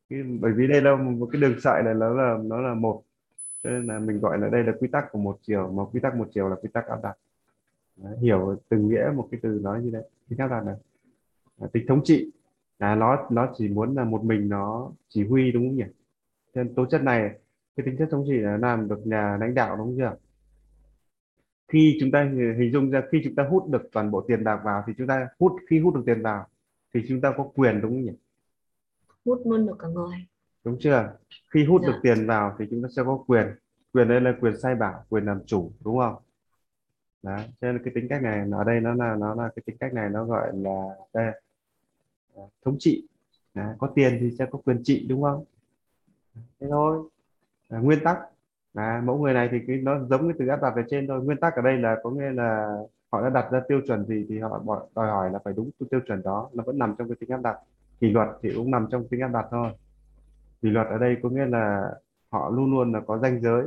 [0.09, 3.03] cái, bởi vì đây là một cái đường sợi này nó là nó là một.
[3.63, 6.01] Cho nên là mình gọi là đây là quy tắc của một chiều mà quy
[6.01, 7.17] tắc một chiều là quy tắc áp đặt.
[7.97, 10.75] Đấy, hiểu từng nghĩa một cái từ nói như đấy tính áp đặt này.
[11.73, 12.31] Tính thống trị.
[12.79, 15.85] Là nó nó chỉ muốn là một mình nó chỉ huy đúng không nhỉ
[16.55, 17.39] nên tố chất này
[17.77, 20.17] cái tính chất thống trị là làm được nhà lãnh đạo đúng chưa?
[21.69, 22.23] Khi chúng ta
[22.59, 25.07] hình dung ra khi chúng ta hút được toàn bộ tiền bạc vào thì chúng
[25.07, 26.47] ta hút khi hút được tiền vào
[26.95, 28.13] thì chúng ta có quyền đúng không nhỉ?
[29.25, 30.17] Hút luôn được cả người.
[30.65, 31.13] Đúng chưa?
[31.55, 31.89] Khi hút Dạ.
[31.89, 33.47] được tiền vào thì chúng ta sẽ có quyền.
[33.93, 36.15] Quyền đây là quyền sai bảo quyền làm chủ đúng không?
[37.23, 39.77] Đấy cho nên cái tính cách này ở đây nó là nó là cái tính
[39.81, 40.85] cách này nó gọi là
[41.15, 41.33] đây,
[42.65, 43.09] thống trị.
[43.55, 45.45] Đấy, có tiền thì sẽ có quyền trị đúng không
[46.61, 47.09] thế thôi.
[47.69, 48.19] À, nguyên tắc.
[48.75, 51.25] À, mẫu người này thì cái nó giống cái từ áp đặt ở trên thôi.
[51.25, 52.77] Nguyên tắc ở đây là có nghĩa là
[53.13, 54.63] họ đã đặt ra tiêu chuẩn gì thì họ
[54.95, 56.51] đòi hỏi là phải đúng tiêu chuẩn đó.
[56.55, 57.59] Nó vẫn nằm trong cái tính áp đặt.
[58.01, 59.71] Kỷ luật thì cũng nằm trong tính áp đặt thôi.
[60.63, 61.95] Kỷ luật ở đây có nghĩa là
[62.31, 63.67] họ luôn luôn là có ranh giới.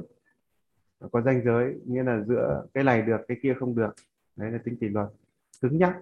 [1.12, 3.94] Có ranh giới nghĩa là giữa cái này được cái kia không được.
[4.36, 5.08] Đấy là tính kỷ luật.
[5.62, 5.98] Cứng nhắc.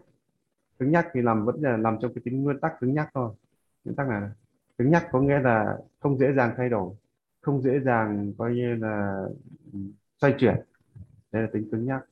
[0.79, 3.31] Cứng nhắc thì làm vẫn là nằm trong cái tính nguyên tắc cứng nhắc thôi.
[3.85, 4.21] Nguyên tắc này
[4.79, 6.93] cứng nhắc có nghĩa là không dễ dàng thay đổi,
[7.41, 9.23] không dễ dàng coi như là
[9.73, 9.79] ừ,
[10.21, 10.55] xoay chuyển.
[11.31, 12.05] Đây là tính cứng nhắc.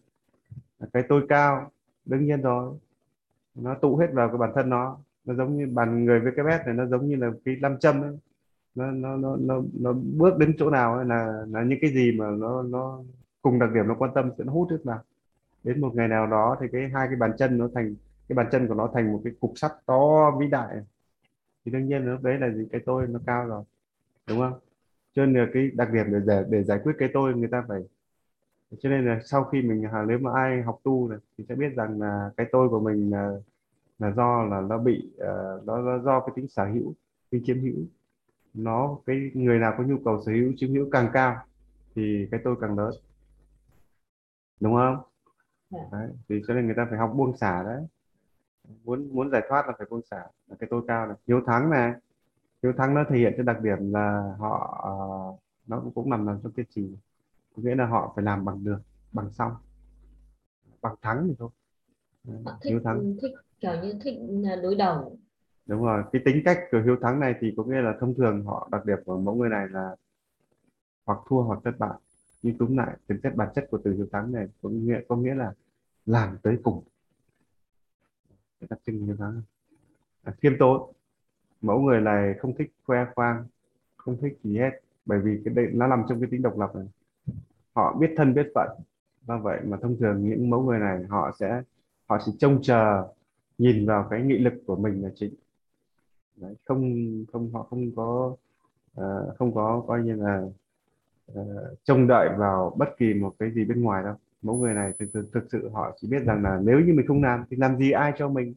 [0.93, 1.71] Cái tôi cao,
[2.05, 2.77] đương nhiên rồi.
[3.55, 4.97] Nó tụ hết vào cái bản thân nó.
[5.25, 8.17] Nó giống như bàn người VKS này, nó giống như là cái nam châm ấy.
[8.75, 12.11] Nó nó nó nó nó bước đến chỗ nào ấy là là những cái gì
[12.19, 12.99] mà nó nó
[13.41, 14.99] cùng đặc điểm, nó quan tâm sẽ nó hút hết vào.
[15.63, 17.95] Đến một ngày nào đó thì cái hai cái bàn chân nó thành,
[18.29, 20.77] cái bàn chân của nó thành một cái cục sắt to vĩ đại
[21.67, 23.63] thì đương nhiên lúc đấy là gì cái tôi nó cao rồi
[24.27, 24.59] đúng không
[25.13, 27.63] cho nên là cái đặc điểm để để, để giải quyết cái tôi người ta
[27.67, 27.81] phải
[28.79, 31.55] cho nên là sau khi mình à, nếu mà ai học tu này thì sẽ
[31.55, 33.31] biết rằng là cái tôi của mình là
[33.99, 36.93] là do là nó bị uh, nó, nó do cái tính sở hữu
[37.29, 37.85] tính chiếm hữu
[38.53, 41.35] nó cái người nào có nhu cầu sở hữu chiếm hữu càng cao
[41.95, 42.91] thì cái tôi càng lớn
[44.59, 44.97] đúng không
[45.69, 45.79] Dạ.
[45.91, 46.09] đấy.
[46.29, 47.83] thì cho nên người ta phải học buông xả đấy
[48.83, 50.23] muốn muốn giải thoát là phải buông xả.
[50.47, 51.15] Là cái tôi cao này.
[51.27, 51.93] Hiếu thắng này.
[52.63, 54.91] Hiếu thắng nó thể hiện cái đặc điểm là họ ờ,
[55.67, 56.91] nó cũng, cũng nằm nằm trong kiên trì
[57.55, 58.79] có nghĩa là họ phải làm bằng được
[59.11, 59.51] bằng xong.
[60.81, 61.49] Bằng thắng thì thôi.
[62.45, 63.15] Họ thích hiếu thắng.
[63.21, 65.17] thích kiểu như thích là đối đầu.
[65.65, 66.03] Đúng rồi.
[66.11, 68.85] Cái tính cách của hiếu thắng này thì có nghĩa là thông thường họ đặc
[68.85, 69.95] điểm của mẫu người này là
[71.05, 71.99] hoặc thua hoặc thất bại.
[72.41, 75.15] Nhưng túm lại tính chất bản chất của từ hiếu thắng này có nghĩa có
[75.15, 75.53] nghĩa là
[76.05, 76.83] làm tới cùng
[78.59, 79.25] người ta sinh như thế
[80.23, 80.91] à, khiêm tốn.
[81.61, 83.45] Mẫu người này không thích khoe khoang
[83.97, 84.71] không thích gì hết.
[85.05, 86.87] Bởi vì cái đây nó nằm trong cái tính độc lập này.
[87.73, 88.69] Họ biết thân biết phận.
[89.27, 91.63] Do vậy mà thông thường những mẫu người này họ sẽ
[92.05, 93.07] họ chỉ trông chờ
[93.57, 95.33] nhìn vào cái nghị lực của mình là chính.
[96.35, 96.95] Đấy, không
[97.31, 98.35] không họ không có
[99.01, 100.43] uh, không có coi như là
[101.31, 104.91] uh, trông đợi vào bất kỳ một cái gì bên ngoài đâu mẫu người này
[104.99, 107.57] thực, thực, thực sự họ chỉ biết rằng là nếu như mình không làm thì
[107.57, 108.53] làm gì ai cho mình?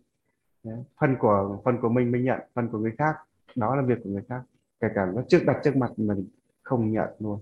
[0.65, 0.85] Đấy.
[1.01, 3.17] phần của phần của mình mình nhận phần của người khác
[3.57, 4.43] đó là việc của người khác.
[4.81, 6.27] Kể cả nó trước đặt trước mặt mình
[6.63, 7.41] không nhận luôn.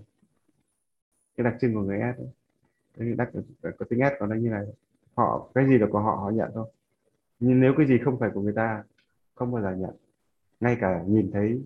[1.37, 2.19] Cái đặc trưng của người S
[2.97, 3.15] đấy.
[3.15, 3.29] đặc
[3.77, 4.65] có tính S của nó như này.
[5.15, 6.71] Họ cái gì là của họ họ nhận thôi.
[7.39, 8.83] Nhưng nếu cái gì không phải của người ta
[9.35, 9.95] không bao giờ nhận.
[10.59, 11.63] Ngay cả nhìn thấy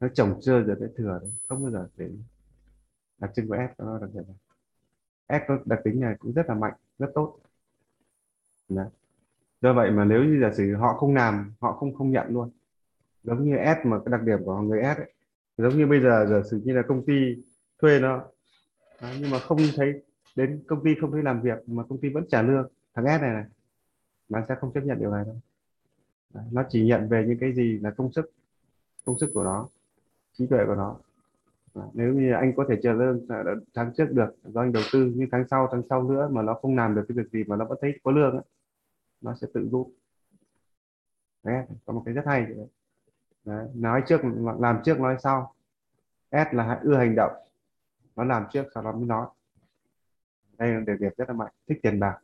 [0.00, 2.10] nó trồng chưa rồi sẽ thừa đấy không bao giờ để
[3.18, 4.36] đặc trưng của S nó đặc biệt này.
[5.28, 7.38] S đặc tính này cũng rất là mạnh rất tốt.
[8.68, 8.86] Đấy.
[9.60, 12.50] do vậy mà nếu như giả sử họ không làm họ không không nhận luôn.
[13.22, 15.12] Giống như S mà cái đặc điểm của người S ấy,
[15.58, 17.14] giống như bây giờ giả sử như là công ty
[17.78, 18.24] thuê nó
[19.02, 20.02] đấy, nhưng mà không thấy
[20.36, 23.22] đến công ty không thấy làm việc mà công ty vẫn trả lương thằng S
[23.22, 23.44] này này
[24.28, 25.36] nó sẽ không chấp nhận điều này đâu.
[26.34, 28.32] Đấy, nó chỉ nhận về những cái gì là công sức
[29.04, 29.68] công sức của nó
[30.32, 30.96] trí tuệ của nó
[31.92, 35.12] nếu như anh có thể chờ lương à, tháng trước được do anh đầu tư
[35.16, 37.56] nhưng tháng sau tháng sau nữa mà nó không làm được cái việc gì mà
[37.56, 38.44] nó vẫn thấy có lương ấy,
[39.20, 39.88] nó sẽ tự rút.
[41.42, 42.46] Đấy, có một cái rất hay.
[42.46, 42.66] Đấy.
[43.44, 44.20] Đấy, nói trước
[44.58, 45.54] làm trước nói sau.
[46.30, 47.32] S là ưa hành động.
[48.16, 49.26] Nó làm trước sau đó mới nói.
[50.58, 51.52] Đây là điều đẹp rất là mạnh.
[51.68, 52.18] Thích tiền bạc.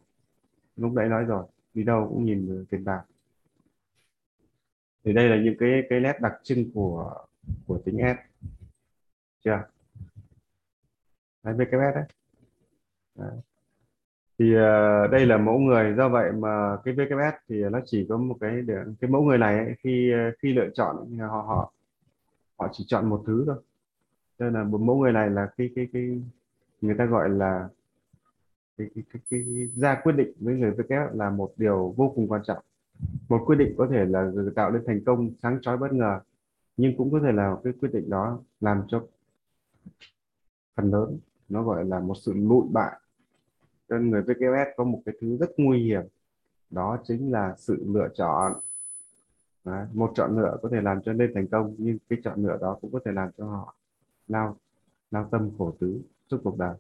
[0.77, 3.03] Lúc đấy nói rồi đi đâu cũng nhìn tiền bạc.
[5.05, 7.25] Thì đây là những cái cái nét đặc trưng của
[7.67, 8.30] của tính S
[9.45, 9.63] chưa?
[11.43, 12.05] Đấy VKS đấy.
[13.15, 13.41] đấy.
[14.39, 15.95] Thì uh, đây là mẫu người.
[15.97, 19.39] Do vậy mà cái VKS thì nó chỉ có một cái để, cái mẫu người
[19.39, 21.73] này ấy, khi ờ, khi lựa chọn ờ, họ họ
[22.59, 23.57] họ chỉ chọn một thứ thôi.
[24.39, 26.23] Nên là một mẫu người này là cái cái cái
[26.81, 27.69] người ta gọi là
[28.79, 32.13] cái, cái, cái, cái, cái ra quyết định với người VKS là một điều vô
[32.17, 32.59] cùng quan trọng.
[33.29, 36.21] Một quyết định có thể là tạo nên thành công sáng chói bất ngờ
[36.77, 39.07] nhưng cũng có thể là cái quyết định đó làm cho
[40.77, 41.19] phần lớn.
[41.49, 43.01] Nó gọi là một sự lụi bại.
[43.89, 46.03] Nên người VKS có một cái thứ rất nguy hiểm.
[46.71, 48.53] Đó chính là sự lựa chọn.
[49.65, 52.59] Đấy, một chọn lựa có thể làm cho nên thành công nhưng cái chọn lựa
[52.61, 53.75] đó cũng có thể làm cho họ
[54.29, 54.57] lao
[55.11, 56.77] lao tâm khổ tứ suốt cuộc đời.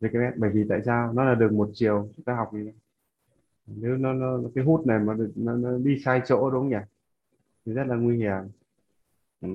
[0.00, 1.12] VKS bởi vì tại sao?
[1.12, 2.72] Nó là đường một chiều chúng ta học gì?
[3.66, 6.76] Nếu nó, nó cái hút này mà nó, nó đi sai chỗ đúng không nhỉ?
[7.66, 8.42] Thì rất là nguy hiểm.
[9.40, 9.48] Ừ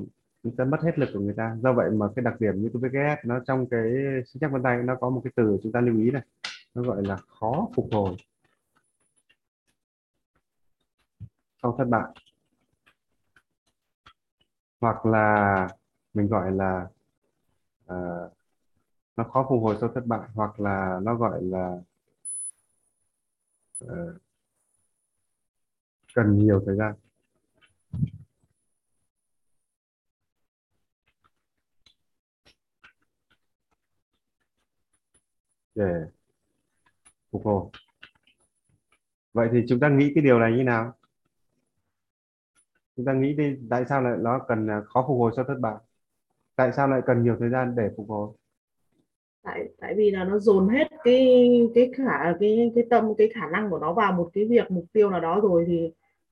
[0.45, 1.58] chúng ta mất hết lực của người ta.
[1.63, 3.81] Do vậy mà cái đặc điểm như cái VKS nó trong cái
[4.25, 6.21] sinh chắc vân tay nó có một cái từ chúng ta lưu ý này.
[6.75, 8.15] Nó gọi là khó phục hồi.
[11.62, 12.03] Sau thất bại.
[14.81, 15.67] Hoặc là
[16.13, 16.88] mình gọi là
[17.86, 18.31] uh,
[19.17, 20.29] nó khó phục hồi sau thất bại.
[20.34, 21.77] Hoặc là nó gọi là
[23.86, 24.15] uh,
[26.15, 26.93] cần nhiều thời gian.
[35.75, 36.05] Để
[37.31, 37.65] phục hồi.
[39.33, 40.93] Vậy thì chúng ta nghĩ cái điều này như nào?
[42.95, 45.55] Chúng ta nghĩ đi tại sao lại nó cần à, khó phục hồi sau thất
[45.59, 45.75] bại?
[46.55, 48.29] Tại sao lại cần nhiều thời gian để phục hồi?
[49.43, 53.49] Tại tại vì là nó dồn hết cái cái khả cái cái tâm cái khả
[53.49, 55.91] năng của nó vào một cái việc mục tiêu nào đó rồi thì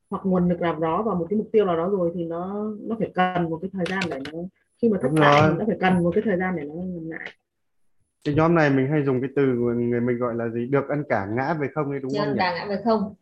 [0.10, 2.72] hoặc nguồn lực làm đó vào một cái mục tiêu nào đó rồi thì nó
[2.82, 4.40] nó phải cần một cái thời gian để nó
[4.82, 7.32] khi mà thất bại nó phải cần một cái thời gian để nó làm lại
[8.24, 10.66] cái nhóm này mình hay dùng cái từ người mình gọi là gì?
[10.66, 12.40] Được ăn cả ngã về không ấy đúng không nhỉ?
[12.40, 13.16] ngã về không.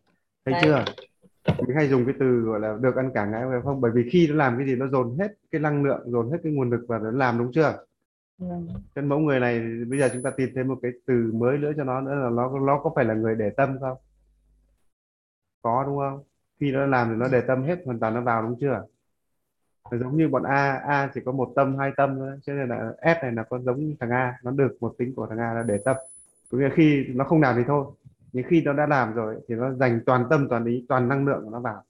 [0.46, 0.64] Thấy Đấy.
[0.66, 0.86] chưa?
[1.68, 4.10] Mình hay dùng cái từ gọi là được ăn cả ngã về không bởi vì
[4.12, 6.70] khi nó làm cái gì nó dồn hết cái năng lượng dồn hết cái nguồn
[6.70, 7.86] lực vào nó làm đúng chưa?
[8.40, 8.46] Ừ.
[8.96, 11.72] Chân mẫu người này bây giờ chúng ta tìm thêm một cái từ mới nữa
[11.78, 13.98] cho nó nữa là nó nó có phải là người để tâm không?
[15.62, 16.24] Có đúng không?
[16.60, 18.84] Khi nó làm thì nó để tâm hết hoàn toàn nó vào đúng chưa
[19.92, 22.40] giống như bọn A A chỉ có một tâm, hai tâm thôi.
[22.44, 25.28] Cho nên là S này là có giống thằng A, nó được một tính của
[25.28, 25.96] thằng A là để tâm.
[26.52, 27.86] Có nghĩa khi nó không làm thì thôi.
[28.34, 31.26] Nhưng khi nó đã làm rồi thì nó dành toàn tâm, toàn ý, toàn năng
[31.26, 31.84] lượng của nó vào.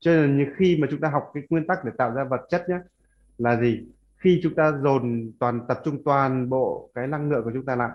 [0.00, 2.46] Cho nên như khi mà chúng ta học cái nguyên tắc để tạo ra vật
[2.50, 2.78] chất nhé
[3.38, 3.86] là gì?
[4.16, 7.76] Khi chúng ta dồn toàn tập trung toàn bộ cái năng lượng của chúng ta
[7.76, 7.90] lại,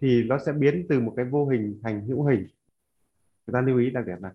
[0.00, 2.46] thì nó sẽ biến từ một cái vô hình thành hữu hình.
[3.46, 4.32] Chúng ta lưu ý đặc điểm này.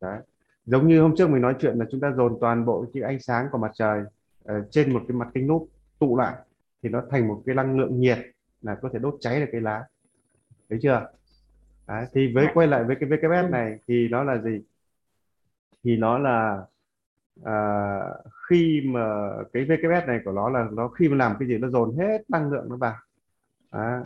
[0.00, 0.18] Đấy
[0.64, 3.20] giống như hôm trước mình nói chuyện là chúng ta dồn toàn bộ cái ánh
[3.20, 4.00] sáng của mặt trời
[4.52, 5.68] uh, trên một cái mặt kính lúp
[5.98, 6.34] tụ lại
[6.82, 8.18] thì nó thành một cái năng lượng nhiệt
[8.62, 9.84] là có thể đốt cháy được cây lá
[10.68, 11.06] thấy chưa
[11.88, 12.50] Đấy, thì với Dạ.
[12.54, 13.48] quay lại với cái VKS Ừ.
[13.50, 14.60] này thì nó là gì
[15.84, 16.62] thì nó là
[17.44, 17.98] à,
[18.48, 21.68] khi mà cái VKS này của nó là nó khi mà làm cái gì nó
[21.68, 22.94] dồn hết năng lượng nó vào
[23.72, 24.00] Đó.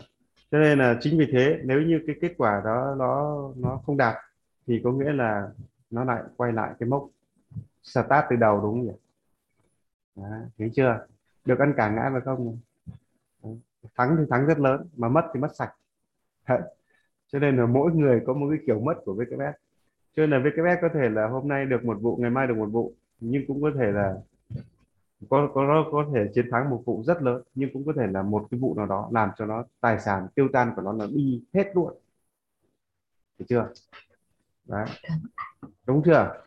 [0.50, 3.96] cho nên là chính vì thế nếu như cái kết quả đó nó nó không
[3.96, 4.14] đạt
[4.66, 5.48] thì có nghĩa là
[5.94, 7.08] nó lại quay lại cái mốc
[7.82, 8.92] start từ đầu đúng không nhỉ?
[10.16, 10.28] Đó,
[10.58, 11.06] thấy chưa?
[11.44, 12.58] Được ăn cả ngã phải không
[13.42, 13.60] Đấy.
[13.94, 15.74] thắng thì thắng rất lớn mà mất thì mất sạch.
[16.48, 16.60] Đấy.
[17.28, 19.56] cho nên là mỗi người có một cái kiểu mất của VKS
[20.16, 22.56] cho nên là VKS có thể là hôm nay được một vụ ngày mai được
[22.56, 24.16] một vụ nhưng cũng có thể là
[25.30, 28.06] có có nó có thể chiến thắng một vụ rất lớn nhưng cũng có thể
[28.06, 30.92] là một cái vụ nào đó làm cho nó tài sản tiêu tan của nó
[30.92, 31.94] là đi hết luôn.
[33.38, 33.72] Được chưa?
[34.64, 34.86] Đấy.
[35.86, 36.44] Đúng chưa?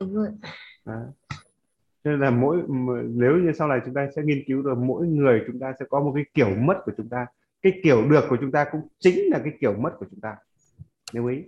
[0.00, 0.28] Đúng rồi.
[0.84, 1.06] Đấy.
[2.04, 2.62] Nên là mỗi
[3.08, 5.86] nếu như sau này chúng ta sẽ nghiên cứu rồi mỗi người chúng ta sẽ
[5.90, 7.26] có một cái kiểu mất của chúng ta.
[7.62, 10.36] Cái kiểu được của chúng ta cũng chính là cái kiểu mất của chúng ta.
[11.12, 11.44] Lưu ý.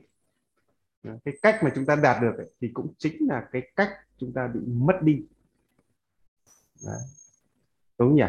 [1.25, 4.33] Cái cách mà chúng ta đạt được ấy, thì cũng chính là cái cách chúng
[4.33, 5.23] ta bị mất đi.
[6.87, 7.01] Đấy.
[7.99, 8.23] đúng nhỉ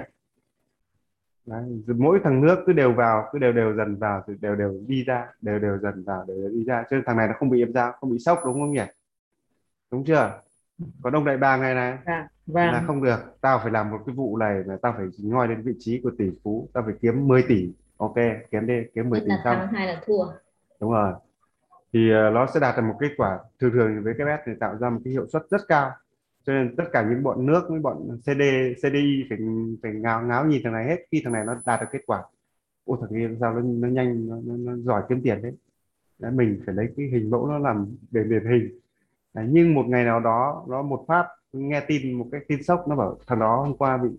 [1.45, 1.83] Đấy.
[1.87, 5.03] Mỗi thằng nước cứ đều vào cứ đều đều dần vào rồi đều đều đi
[5.03, 6.83] ra đều đều dần vào đều đều đi ra.
[6.91, 8.85] Nên thằng này nó không bị em ra không bị sốc đúng không nhỉ?
[9.91, 10.41] Đúng chưa?
[11.01, 11.97] Còn ông đại bàng này này.
[12.45, 12.71] Dạ.
[12.71, 13.19] là không được.
[13.41, 16.11] Tao phải làm một cái vụ này là tao phải ngoi lên vị trí của
[16.17, 16.69] tỷ phú.
[16.73, 17.73] Tao phải kiếm 10 tỷ.
[17.97, 18.15] Ok
[18.51, 19.67] kiếm đi kiếm 10 một tỷ xong.
[19.71, 20.25] hai là thua.
[20.79, 21.13] Đúng rồi.
[21.93, 24.51] Thì ờ, nó sẽ đạt được một kết quả thường thường với cái bet thì
[24.59, 25.91] tạo ra một cái hiệu suất rất cao
[26.45, 28.41] cho nên tất cả những bọn nước với bọn CD
[28.77, 29.37] CDI phải
[29.83, 30.97] phải ngáo ngáo nhìn thằng này hết.
[31.11, 32.23] Khi thằng này nó đạt được kết quả
[32.85, 35.53] ô thằng kia sao nó, nó nhanh nó, nó, nó giỏi kiếm tiền đấy.
[36.19, 38.79] Đấy, mình phải lấy cái hình mẫu nó làm để điển hình.
[39.33, 42.87] Đấy, nhưng một ngày nào đó nó một phát nghe tin một cái tin sốc
[42.87, 44.09] nó bảo thằng đó hôm qua bị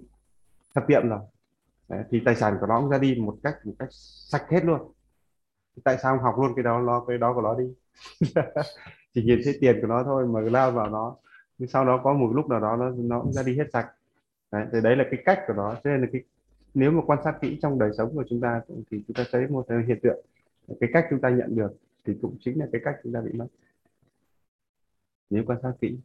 [0.74, 1.20] thập tiệm rồi.
[1.88, 3.88] Đấy, thì tài sản của nó cũng ra đi một cách một cách
[4.30, 4.92] sạch hết luôn.
[5.84, 7.64] Tại sao không học luôn cái đó nó cái đó của nó đi?
[9.14, 11.16] Chỉ nhìn thấy tiền của nó thôi mà lao vào nó
[11.62, 13.92] nhưng sau đó có một lúc nào đó nó nó cũng ra đi hết sạch.
[14.52, 15.74] Đấy, thì đấy là cái cách của nó.
[15.84, 16.22] Cho nên là cái
[16.74, 19.46] nếu mà quan sát kỹ trong đời sống của chúng ta thì chúng ta thấy
[19.46, 20.24] một cái hiện tượng.
[20.80, 21.72] Cái cách chúng ta nhận được
[22.04, 23.46] thì cũng chính là cái cách chúng ta bị mất.
[25.30, 25.98] Nếu quan sát kỹ.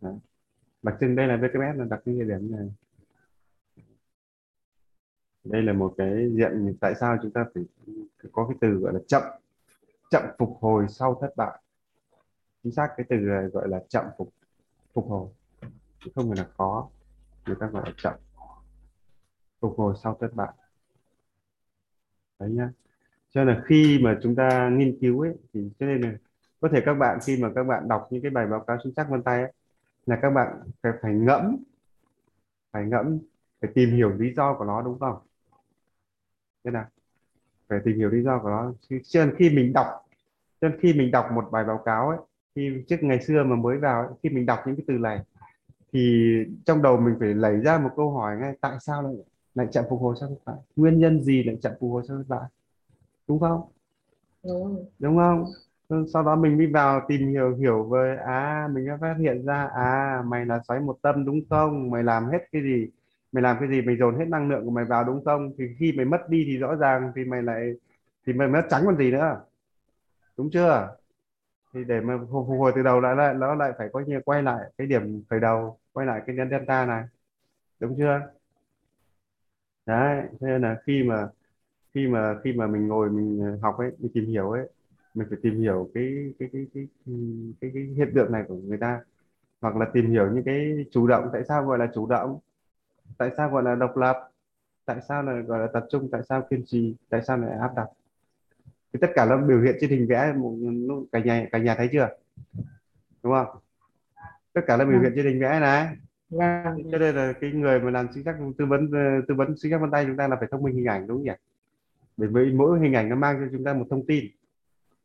[0.00, 0.14] Đấy.
[0.82, 2.68] đặc trưng đây là VKS là đặc trưng địa điểm này.
[5.44, 7.64] Đây là một cái diện tại sao chúng ta phải
[8.32, 9.22] có cái từ gọi là chậm
[10.10, 11.62] chậm phục hồi sau thất bại.
[12.62, 13.16] Chính xác cái từ
[13.52, 14.32] gọi là chậm phục
[14.98, 15.28] phục hồi.
[16.04, 16.88] Chứ không phải là khó
[17.46, 18.14] người ta gọi là chậm.
[19.60, 20.52] Phục hồi sau thất bại.
[22.38, 22.70] Đấy nhá.
[23.30, 26.12] Cho nên là khi mà chúng ta nghiên cứu ấy thì cho nên là
[26.60, 28.94] có thể các bạn khi mà các bạn đọc những cái bài báo cáo chính
[28.94, 29.52] xác vân tay ấy,
[30.06, 31.56] là các bạn phải phải ngẫm
[32.70, 33.18] phải ngẫm
[33.60, 35.18] phải tìm hiểu lý do của nó đúng không?
[36.64, 36.86] Thế nào?
[37.68, 38.72] Phải tìm hiểu lý do của nó.
[39.02, 39.86] Cho nên khi mình đọc
[40.60, 42.18] cho nên khi mình đọc một bài báo cáo ấy
[42.56, 45.20] khi trước ngày xưa mà mới vào ấy, khi mình đọc những cái từ này
[45.92, 46.28] thì
[46.66, 49.14] trong đầu mình phải lấy ra một câu hỏi ngay tại sao lại
[49.54, 50.56] lại chậm phục hồi sau thất bại?
[50.76, 52.50] Nguyên nhân gì lại chậm phục hồi sau thất bại?
[53.28, 53.62] Đúng không?
[54.44, 54.86] Đúng.
[54.98, 55.44] Đúng không?
[55.88, 59.46] Ừ, sau đó mình đi vào tìm hiểu hiểu về à mình đã phát hiện
[59.46, 61.90] ra à mày là xoáy một tâm đúng không?
[61.90, 62.86] Mày làm hết cái gì
[63.32, 65.52] mày làm cái gì mày dồn hết năng lượng của mày vào đúng không?
[65.58, 67.72] Thì khi mày mất đi thì rõ ràng thì mày lại
[68.26, 69.40] thì mày mất trắng còn gì nữa.
[70.36, 70.96] Đúng chưa
[71.74, 74.42] thì để mà phục hồi từ đầu lại lại nó lại phải có như quay
[74.42, 77.04] lại cái điểm khởi đầu quay lại cái nhân delta này.
[77.80, 78.20] Đúng chưa?
[79.86, 81.28] Đấy thế nên là khi mà
[81.94, 84.68] khi mà khi mà mình ngồi mình ờ, học ấy mình tìm hiểu ấy
[85.14, 87.16] mình phải tìm hiểu cái cái cái cái cái,
[87.62, 89.00] cái, cái hiện tượng này của người ta.
[89.62, 92.40] Hoặc là tìm hiểu những cái chủ động tại sao gọi là chủ động?
[93.18, 94.30] Tại sao gọi là độc lập?
[94.86, 96.08] Tại sao là gọi là tập trung?
[96.12, 96.96] Tại sao kiên trì?
[97.10, 97.88] Tại sao lại áp đặt?
[98.92, 100.34] Thì tất cả nó biểu hiện trên hình vẽ
[101.12, 102.08] cả nhà cả nhà thấy chưa?
[103.22, 103.46] Đúng không?
[104.52, 105.96] Tất cả là biểu hiện trên hình vẽ này.
[106.30, 106.90] Vâng.
[106.92, 109.72] cho nên là cái người mà làm chính xác tư vấn ờ, tư vấn chính
[109.72, 111.32] xác vân tay chúng ta là phải thông minh hình ảnh đúng không nhỉ?
[112.16, 114.24] Bởi vì mỗi hình ảnh nó mang cho chúng ta một thông tin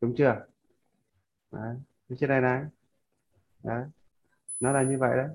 [0.02, 0.46] đúng chưa?
[1.52, 1.76] Đấy.
[2.18, 2.64] Trên đây này.
[3.64, 3.84] Đấy.
[4.60, 5.28] nó là như vậy đấy.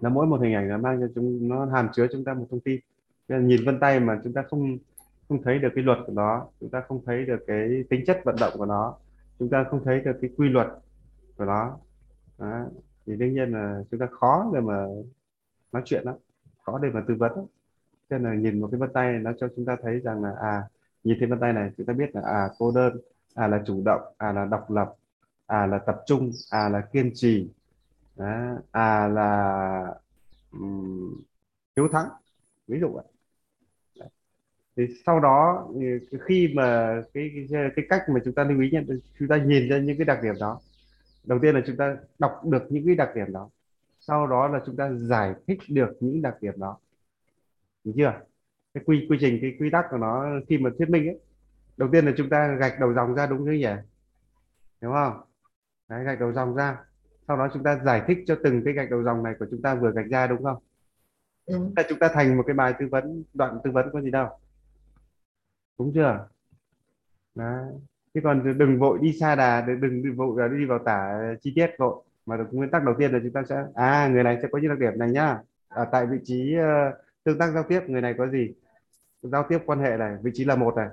[0.00, 2.46] Là mỗi một hình ảnh nó mang cho chúng nó hàm chứa chúng ta một
[2.50, 2.80] thông tin.
[3.28, 4.78] Nên nhìn vân tay mà chúng ta không
[5.28, 8.20] không thấy được cái luật của nó chúng ta không thấy được cái tính chất
[8.24, 8.96] vận động của nó
[9.38, 10.66] chúng ta không thấy được cái quy luật
[11.36, 11.78] của nó
[12.38, 12.64] đó.
[13.06, 14.86] thì đương nhiên là chúng ta khó để mà
[15.72, 16.14] nói chuyện lắm
[16.62, 17.44] khó để mà tư vấn lắm.
[18.10, 20.34] cho nên là nhìn một cái vân tay nó cho chúng ta thấy rằng là
[20.40, 20.62] à
[21.04, 22.96] nhìn thấy vân tay này chúng ta biết là à cô đơn
[23.34, 24.94] à là chủ động à là độc lập
[25.46, 27.50] à là tập trung à là kiên trì
[28.16, 28.56] Đó.
[28.70, 29.94] à là
[30.52, 31.20] um,
[31.76, 32.08] hiếu thắng
[32.68, 33.04] ví dụ vậy
[34.76, 35.86] thì sau đó thì
[36.26, 38.86] khi mà cái cái, cái cách mà chúng ta lưu ý nhận
[39.18, 40.60] chúng ta nhìn ra những cái đặc điểm đó
[41.26, 43.50] đầu tiên là chúng ta đọc được những cái đặc điểm đó.
[44.00, 46.78] Sau đó là chúng ta giải thích được những đặc điểm đó.
[47.84, 48.12] Đúng chưa?
[48.74, 51.18] Cái quy quy trình cái quy tắc của nó khi mà thuyết minh ấy.
[51.76, 53.82] Đầu tiên là chúng ta gạch đầu dòng ra đúng như nhỉ
[54.80, 55.20] đúng không?
[55.88, 56.78] Đấy, gạch đầu dòng ra.
[57.28, 59.62] Sau đó chúng ta giải thích cho từng cái gạch đầu dòng này của chúng
[59.62, 60.62] ta vừa gạch ra đúng không?
[61.50, 61.72] Đúng.
[61.76, 64.28] Là chúng ta thành một cái bài tư vấn đoạn tư vấn có gì đâu
[65.78, 66.28] đúng chưa?
[67.34, 67.64] Đấy.
[68.14, 71.52] chứ còn đừng vội đi xa đà đừng đừng vội là đi vào tả chi
[71.56, 72.02] tiết vội.
[72.26, 74.58] Mà được nguyên tắc đầu tiên là chúng ta sẽ à người này sẽ có
[74.58, 75.38] những đặc điểm này nhá.
[75.68, 78.54] Ở tại vị trí uh, tương tác giao tiếp người này có gì?
[79.22, 80.88] Giao tiếp quan hệ này vị trí là một này.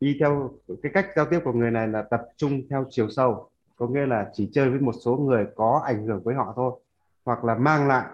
[0.00, 0.50] Đi theo
[0.82, 4.06] cái cách giao tiếp của người này là tập trung theo chiều sâu có nghĩa
[4.06, 6.80] là chỉ chơi với một số người có ảnh hưởng với họ thôi
[7.24, 8.06] hoặc là mang lại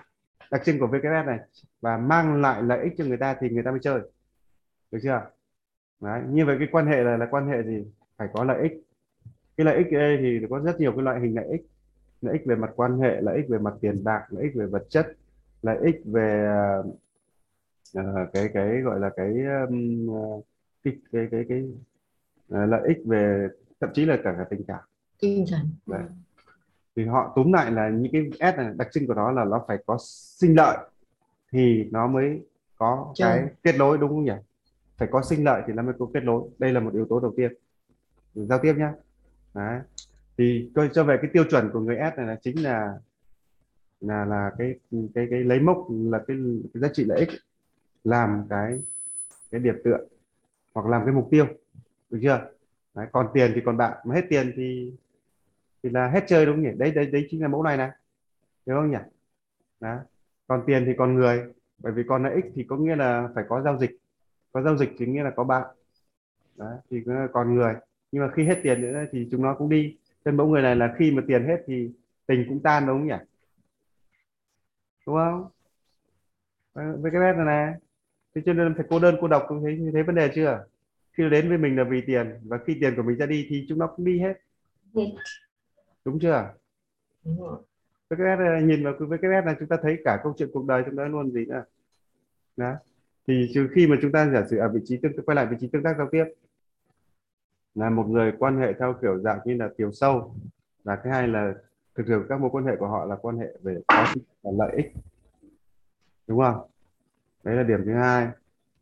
[0.51, 1.39] đặc trưng của VKS này.
[1.81, 4.01] Và mang lại lợi ích cho người ta thì người ta mới chơi.
[4.91, 5.31] Được chưa?
[6.03, 6.23] Đấy.
[6.31, 7.85] như vậy cái quan hệ là là quan hệ gì
[8.17, 8.73] phải có lợi ích
[9.57, 11.67] cái lợi ích đây thì có rất nhiều cái loại hình lợi ích
[12.23, 14.67] lợi ích về mặt quan hệ lợi ích về mặt tiền bạc lợi ích về
[14.67, 15.17] vật chất
[15.63, 16.49] lợi ích về
[17.99, 19.35] uh, cái cái gọi là cái
[19.69, 20.07] um,
[20.83, 21.63] cái cái cái, cái
[22.55, 23.49] uh, lợi ích về
[23.81, 24.81] thậm chí là cả cả tình cảm
[25.21, 26.03] tinh thần Đấy.
[26.97, 29.65] thì họ túm lại là những cái S này đặc trưng của nó là nó
[29.69, 30.77] phải có sinh lợi
[31.53, 32.41] thì nó mới
[32.77, 33.39] có Chơi.
[33.39, 34.33] cái kết nối đúng không nhỉ
[35.03, 36.49] phải có sinh lợi thì nó mới có kết nối.
[36.59, 37.53] Đây là một yếu tố đầu tiên.
[38.35, 38.93] Giao tiếp nhá.
[39.55, 39.81] Đấy.
[40.39, 42.95] thì coi cho về cái tiêu chuẩn của người S này là chính là
[44.01, 44.75] là là cái
[45.15, 46.37] cái cái lấy mốc là cái,
[46.75, 47.29] cái giá trị lợi ích
[48.05, 48.83] làm cái
[49.51, 49.99] cái điểm tựa
[50.75, 51.47] hoặc làm cái mục tiêu.
[52.11, 52.51] Được chưa?
[52.95, 53.99] Đấy, còn tiền thì còn bạn.
[54.05, 54.93] Mà hết tiền thì
[55.83, 56.71] thì là hết chơi đúng không nhỉ?
[56.77, 57.91] Đấy đấy đấy chính là mẫu này này.
[58.67, 58.99] Đúng không nhỉ?
[59.81, 59.99] Đó.
[60.47, 63.45] còn tiền thì còn người bởi vì còn lợi ích thì có nghĩa là phải
[63.49, 64.02] có giao dịch
[64.53, 65.67] có giao dịch thì nghĩa là có bạn.
[66.57, 66.71] Đó.
[66.91, 67.75] thì còn người.
[68.13, 69.97] Nhưng mà khi hết tiền nữa thì chúng nó cũng đi.
[70.25, 71.91] Trên mẫu người này là khi mà tiền hết thì
[72.27, 73.15] tình cũng tan đúng không nhỉ?
[75.07, 75.49] Đúng không?
[76.75, 77.75] Với cái này này
[78.35, 80.65] thế cho nên phải cô đơn cô độc cũng thấy thấy vấn đề chưa?
[81.13, 83.67] Khi đến với mình là vì tiền và khi tiền của mình ra đi thì
[83.69, 84.35] chúng nó cũng đi hết.
[84.95, 85.03] Ừ.
[86.05, 86.55] đúng chưa?
[87.25, 87.59] Đúng rồi.
[88.09, 90.49] Với cái bét nhìn vào với cái bét này chúng ta thấy cả câu chuyện
[90.53, 91.65] cuộc đời chúng ta luôn gì nữa?
[92.57, 92.75] Đó
[93.27, 95.57] thì trừ khi mà chúng ta giả sử ở vị trí tương quay lại vị
[95.61, 96.25] trí tương tác giao tiếp
[97.75, 100.35] là một người quan hệ theo kiểu dạng như là chiều sâu
[100.85, 101.55] và thứ hai là
[101.95, 104.07] thực sự các mối quan hệ của họ là quan hệ về có
[104.43, 104.93] và lợi ích.
[106.27, 106.71] Đúng không?
[107.45, 108.29] Đấy là điểm thứ hai.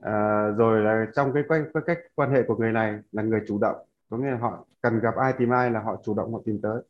[0.01, 3.41] À, rồi là trong cái, cái, cái cách quan hệ của người này là người
[3.47, 3.77] chủ động.
[4.11, 6.61] Có nghĩa là họ cần gặp ai tìm ai là họ chủ động họ tìm
[6.63, 6.83] tới.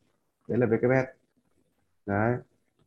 [0.47, 1.09] Đấy là VKS
[2.05, 2.37] đấy.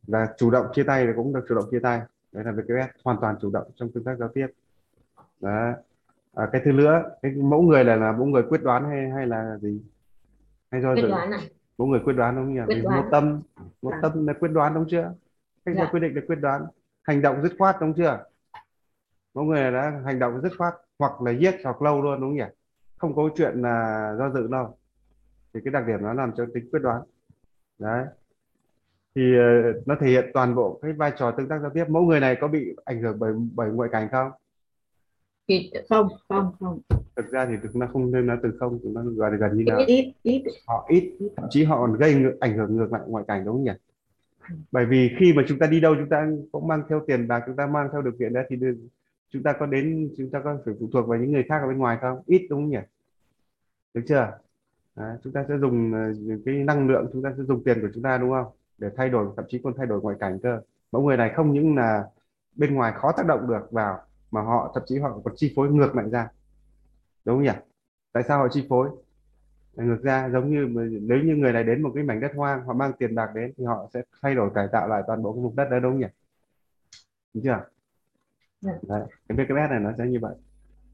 [0.07, 2.01] Và chủ động chia tay thì cũng được chủ động chia tay
[2.35, 4.47] đấy là VKS hoàn toàn chủ động trong tương tác giao tiếp.
[5.41, 5.73] Đấy.
[6.33, 9.27] À, cái thứ nữa cái mẫu người là là mẫu người quyết đoán hay hay
[9.27, 9.81] là gì?
[10.71, 11.07] Hay do quyết dự?
[11.09, 11.49] đoán này.
[11.77, 12.61] Mẫu người quyết đoán đúng không nhỉ?
[12.67, 13.41] Quyết Vì một tâm
[13.81, 13.99] một Dạ.
[14.01, 15.13] tâm là quyết đoán đúng chưa?
[15.65, 15.89] Cách ra Dạ.
[15.91, 16.65] quyết định là quyết đoán.
[17.03, 18.23] Hành động dứt khoát đúng chưa?
[19.33, 22.35] Mẫu người đã hành động dứt khoát hoặc là yes hoặc lâu luôn đúng không
[22.37, 22.53] nhỉ?
[22.97, 24.77] Không có chuyện là do dự đâu.
[25.53, 27.01] Thì cái đặc điểm nó làm cho tính quyết đoán.
[27.79, 28.05] Đấy
[29.15, 31.85] thì ờ, nó thể hiện toàn bộ cái vai trò tương tác giao tiếp.
[31.87, 34.31] Mẫu người này có bị ảnh hưởng bởi bởi ngoại cảnh không?
[35.47, 36.79] Thì không không không.
[37.15, 39.57] Thực ra thì chúng ta không nên nói từ không chúng ta gọi là gần
[39.57, 40.43] như là ít ít.
[40.67, 41.13] họ ít.
[41.37, 43.71] Thậm chí họ còn gây ảnh hưởng ngược lại ngoại cảnh đúng không nhỉ?
[44.71, 47.43] Bởi vì khi mà chúng ta đi đâu chúng ta cũng mang theo tiền bạc
[47.47, 48.57] chúng ta mang theo điều kiện đó thì
[49.29, 51.67] chúng ta có đến chúng ta có phải phụ thuộc vào những người khác ở
[51.67, 52.21] bên ngoài không?
[52.25, 52.79] Ít đúng không nhỉ?
[53.93, 54.37] Được chưa?
[54.95, 56.13] Đấy, chúng ta sẽ dùng ờ,
[56.45, 58.45] cái năng lượng chúng ta sẽ dùng tiền của chúng ta đúng không
[58.77, 60.61] để thay đổi thậm chí còn thay đổi ngoại cảnh cơ.
[60.91, 62.03] Mẫu người này không những là
[62.55, 63.99] bên ngoài khó tác động được vào
[64.31, 66.29] mà họ thậm chí họ còn chi phối ngược lại ra.
[67.25, 67.61] Đúng không nhỉ?
[68.11, 68.89] Tại sao họ chi phối?
[69.73, 72.73] Ngược ra giống như nếu như người này đến một cái mảnh đất hoang họ
[72.73, 75.41] mang tiền bạc đến thì họ sẽ thay đổi cải tạo lại toàn bộ cái
[75.41, 76.07] vùng đất đó đúng không nhỉ?
[77.33, 77.65] Đúng chưa?
[78.61, 78.73] Dạ.
[78.81, 80.35] Đấy, cái VKS này nó sẽ như vậy.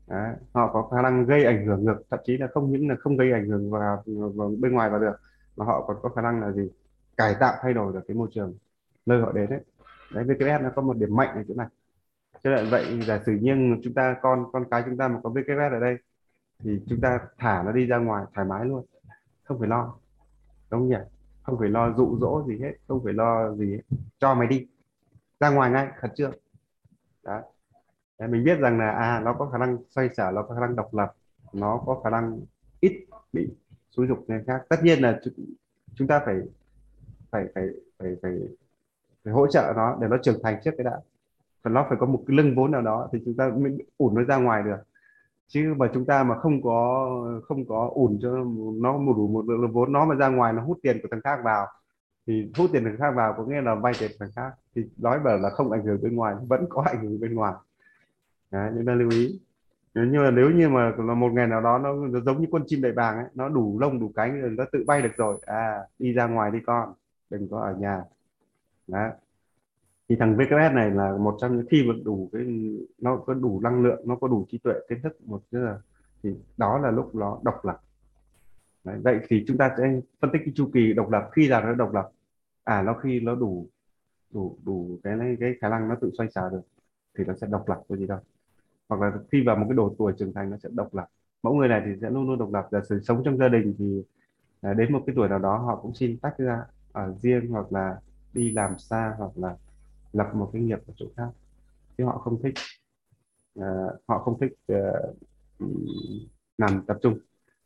[0.08, 0.36] Đấy.
[0.54, 3.18] họ có khả năng gây ảnh hưởng ngược thậm chí là không những là không
[3.18, 4.04] gây ảnh hưởng vào,
[4.36, 5.16] vào bên ngoài vào được
[5.56, 6.70] mà họ còn có khả năng là gì
[7.18, 8.58] cải tạo thay đổi được cái môi trường
[9.06, 9.60] nơi họ đến đấy
[10.12, 11.68] đấy VKS nó có một điểm mạnh ở chỗ này.
[12.44, 15.30] Cho nên vậy giả sử như chúng ta con con cái chúng ta mà có
[15.30, 15.98] VKS ở đây
[16.60, 18.86] thì chúng ta thả nó đi ra ngoài thoải mái luôn.
[19.44, 19.96] Không phải lo.
[20.72, 20.98] Đúng không nhỉ?
[21.44, 23.98] Không phải lo dụ dỗ gì hết không phải lo gì hết.
[24.20, 24.68] cho mày đi.
[25.40, 26.32] Ra ngoài ngay khẩn trương.
[27.24, 27.42] Đó.
[28.20, 30.62] Đấy, mình biết rằng là à nó có khả năng xoay sở nó có khả
[30.62, 31.14] năng độc lập
[31.54, 32.40] nó có khả năng
[32.80, 33.50] ít bị
[33.92, 34.64] xúi dục người khác.
[34.70, 35.34] Tất nhiên là chúng,
[35.96, 36.36] chúng ta phải
[37.32, 37.68] phải phải
[38.00, 38.32] phải phải
[39.24, 41.00] phải hỗ trợ nó để nó trưởng thành trước cái đã.
[41.64, 44.16] Và nó phải có một cái lưng vốn nào đó thì chúng ta mới ủn
[44.16, 44.78] nó ra ngoài được.
[45.48, 47.10] Chứ mà chúng ta mà không có
[47.44, 48.30] không có ủn cho
[48.82, 51.22] nó một đủ một lượng vốn nó mà ra ngoài nó hút tiền của thằng
[51.24, 51.68] khác vào
[52.28, 54.52] thì hút tiền thằng khác vào có nghĩa là vay tiền thằng khác.
[54.76, 57.54] Thì nói bảo là không ảnh hưởng bên ngoài vẫn có ảnh hưởng bên ngoài.
[58.52, 59.40] Đấy, chúng ta lưu ý.
[59.94, 62.64] Nhưng mà nếu như mà là một ngày nào đó nó, nó giống như con
[62.68, 65.38] chim đại bàng ấy nó đủ lông đủ cánh rồi nó tự bay được rồi.
[65.42, 66.94] À đi ra ngoài đi con
[67.32, 68.04] đừng có ở nhà.
[68.88, 69.10] Đó.
[70.10, 72.46] Thì thằng VKS này là một trong những khi mà đủ cái,
[72.98, 75.80] nó có đủ năng lượng, nó có đủ trí tuệ kiến thức một cái là
[76.24, 77.82] thì đó là lúc nó độc lập.
[78.84, 79.00] Đấy.
[79.04, 81.74] vậy thì chúng ta sẽ phân tích cái chu kỳ độc lập, khi nào nó
[81.74, 82.10] độc lập?
[82.64, 83.68] À nó khi nó đủ
[84.34, 86.62] đủ đủ cái cái khả năng nó tự xoay sở được,
[87.18, 88.20] thì nó sẽ độc lập có gì đâu.
[88.90, 91.08] Hoặc là khi vào một cái độ tuổi trưởng thành, nó sẽ độc lập.
[91.44, 92.68] Mẫu người này thì sẽ luôn luôn độc lập.
[92.72, 94.04] Giả sống trong gia đình thì
[94.62, 96.64] à, đến một cái tuổi nào đó họ cũng xin tách ra
[96.94, 98.00] ở riêng hoặc là
[98.34, 99.58] đi làm xa hoặc là
[100.14, 101.30] lập một cái nghiệp ở chỗ khác.
[101.98, 102.54] Chứ họ không thích
[103.60, 103.66] uh,
[104.08, 105.16] họ không thích uh,
[106.58, 107.20] nằm tập trung.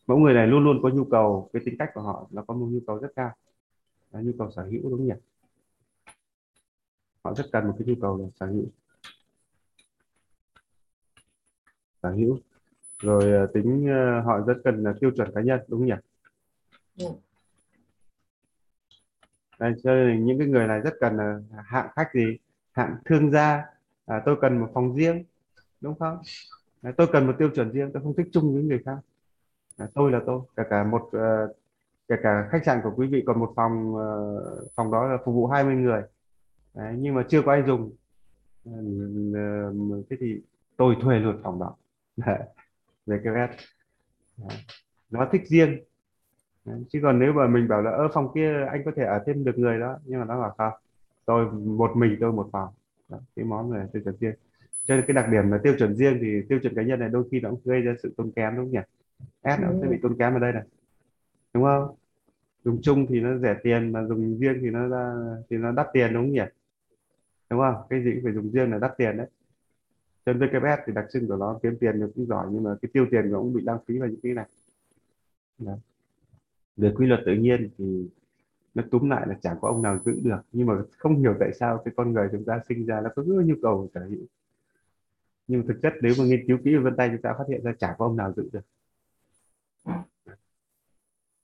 [0.08, 2.54] Mẫu người này luôn luôn có nhu cầu cái tính cách của họ nó có
[2.54, 3.36] một nhu cầu rất cao.
[4.12, 5.14] Là nhu cầu sở hữu đúng nhỉ?
[7.24, 8.66] Họ rất cần một cái nhu cầu là sở hữu.
[12.02, 12.38] Sở hữu.
[13.00, 15.94] Rồi ờ, tính uh, họ rất cần là tiêu chuẩn cá nhân đúng nhỉ?
[19.60, 22.38] Đấy, cho nên những cái người này rất cần là hạng khách gì?
[22.72, 23.66] Hạng thương gia.
[24.06, 25.24] À, tôi cần một phòng riêng
[25.82, 26.18] đúng không?
[26.82, 28.98] À, tôi cần một tiêu chuẩn riêng tôi không thích chung với người khác.
[29.78, 30.42] À, tôi là tôi.
[30.56, 31.58] Cả cả một uh,
[32.08, 35.36] kể cả khách sạn của quý vị còn một phòng uh, phòng đó là phục
[35.36, 36.02] vụ 20 người.
[36.74, 37.96] Đấy, nhưng mà chưa có ai dùng.
[38.70, 40.42] Uh, thế thì
[40.78, 41.76] tôi thuê luôn phòng đó.
[43.06, 43.34] Về cái
[45.10, 45.84] nó thích riêng
[46.90, 49.44] chứ còn nếu mà mình bảo là ở phòng kia anh có thể ở thêm
[49.44, 50.74] được người đó nhưng mà nó bảo không
[51.26, 52.70] tôi một mình tôi một phòng.
[53.10, 54.36] Đó, cái món này tiêu chuẩn riêng.
[54.86, 57.10] Cho nên cái đặc điểm là tiêu chuẩn riêng thì tiêu chuẩn cá nhân này
[57.10, 58.80] đôi khi nó cũng gây ra sự tốn kém đúng không nhỉ?
[59.42, 60.64] Ad nó sẽ bị tốn kém ở đây này.
[61.54, 61.96] Đúng không?
[62.64, 65.14] Dùng chung thì nó rẻ tiền mà dùng riêng thì nó ra
[65.50, 66.42] thì nó đắt tiền đúng không nhỉ?
[67.50, 67.76] Đúng không?
[67.90, 69.28] Cái gì cũng phải dùng riêng là đắt tiền đấy.
[70.26, 72.90] Trên VKS thì đặc trưng của nó kiếm tiền nó cũng giỏi nhưng mà cái
[72.94, 74.46] tiêu tiền nó cũng bị lãng phí vào những cái này.
[75.58, 75.78] Đấy
[76.78, 78.10] về quy luật tự nhiên thì
[78.76, 80.42] nó túm lại là chẳng có ông nào giữ được.
[80.52, 83.24] Nhưng mà không hiểu tại sao cái con người chúng ta sinh ra nó có
[83.24, 84.26] rất nhu cầu sở hữu.
[85.48, 87.44] Nhưng mà thực chất nếu mà nghiên cứu kỹ về vân tay chúng ta phát
[87.50, 88.66] hiện ra chẳng có ông nào giữ được.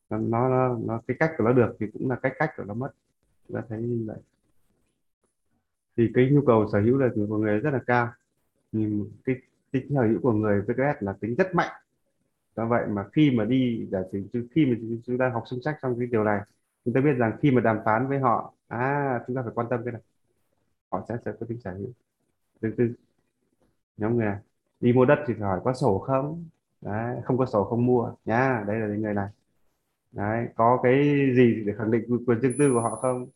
[0.10, 2.74] Nó, nó, nó cái cách của nó được thì cũng là cách cách của nó
[2.74, 2.92] mất.
[3.48, 4.18] Chúng ta thấy như vậy.
[5.98, 8.14] Thì cái nhu cầu sở hữu là của người rất là cao.
[8.72, 9.36] Nhưng cái
[9.72, 11.81] tính sở hữu của người VKS là tính rất mạnh
[12.56, 14.76] do vậy mà khi mà đi giả sử khi mà
[15.06, 16.42] chúng ta học sinh sách trong cái điều này
[16.86, 19.68] chúng ta biết rằng khi mà đàm phán với họ à chúng ta phải quan
[19.70, 20.02] tâm cái này.
[20.92, 21.90] Họ sẽ sẽ có tính sở hữu.
[22.62, 22.94] Thứ tư
[23.98, 24.38] nhóm người này
[24.80, 26.46] đi mua đất thì phải hỏi có sổ không?
[26.82, 28.14] Đấy, không có sổ không mua.
[28.26, 29.30] Nhá đây là những người này.
[30.12, 31.04] Đấy có cái
[31.36, 33.28] gì để khẳng định quyền riêng tư của họ không?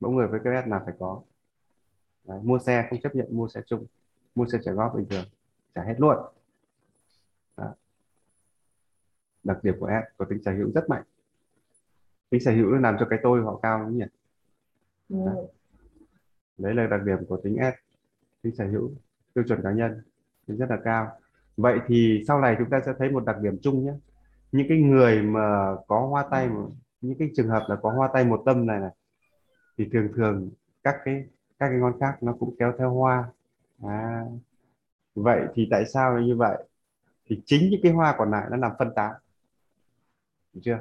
[0.00, 1.22] Mỗi người với cái là phải có.
[2.24, 3.86] Đấy, mua xe không chấp nhận mua xe chung.
[4.34, 5.24] Mua xe trả góp bình thường
[5.74, 6.16] trả hết luôn
[7.56, 7.68] đấy
[9.46, 11.02] đặc điểm của S có tính sở hữu rất mạnh.
[12.30, 14.04] Tính sở hữu nó làm cho cái tôi họ cao đúng nhỉ?
[15.08, 15.16] Ừ.
[16.58, 16.74] đấy.
[16.74, 17.74] là đặc điểm của tính S
[18.42, 18.90] tính sở hữu
[19.34, 20.02] tiêu chuẩn cá nhân
[20.48, 21.18] thì rất là cao.
[21.56, 23.92] Vậy thì sau này chúng ta sẽ thấy một đặc điểm chung nhé.
[24.52, 26.48] Những cái người mà có hoa tay
[27.00, 28.90] những cái trường hợp là có hoa tay một tâm này này
[29.78, 30.50] thì thường thường
[30.82, 31.24] các cái
[31.58, 33.24] các cái ngón khác nó cũng kéo theo hoa.
[33.82, 34.24] À,
[35.14, 36.56] vậy thì tại sao là như vậy?
[37.26, 39.14] Thì chính những cái hoa còn lại nó làm phân tán
[40.56, 40.78] được chưa?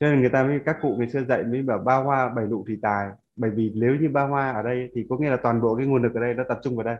[0.00, 2.46] Cho nên người ta mới các cụ ngày xưa dạy mới bảo ba hoa bảy
[2.46, 3.10] nụ thì tài.
[3.36, 5.86] Bởi vì nếu như ba hoa ở đây thì có nghĩa là toàn bộ cái
[5.86, 6.96] nguồn lực ở đây nó tập trung vào đây.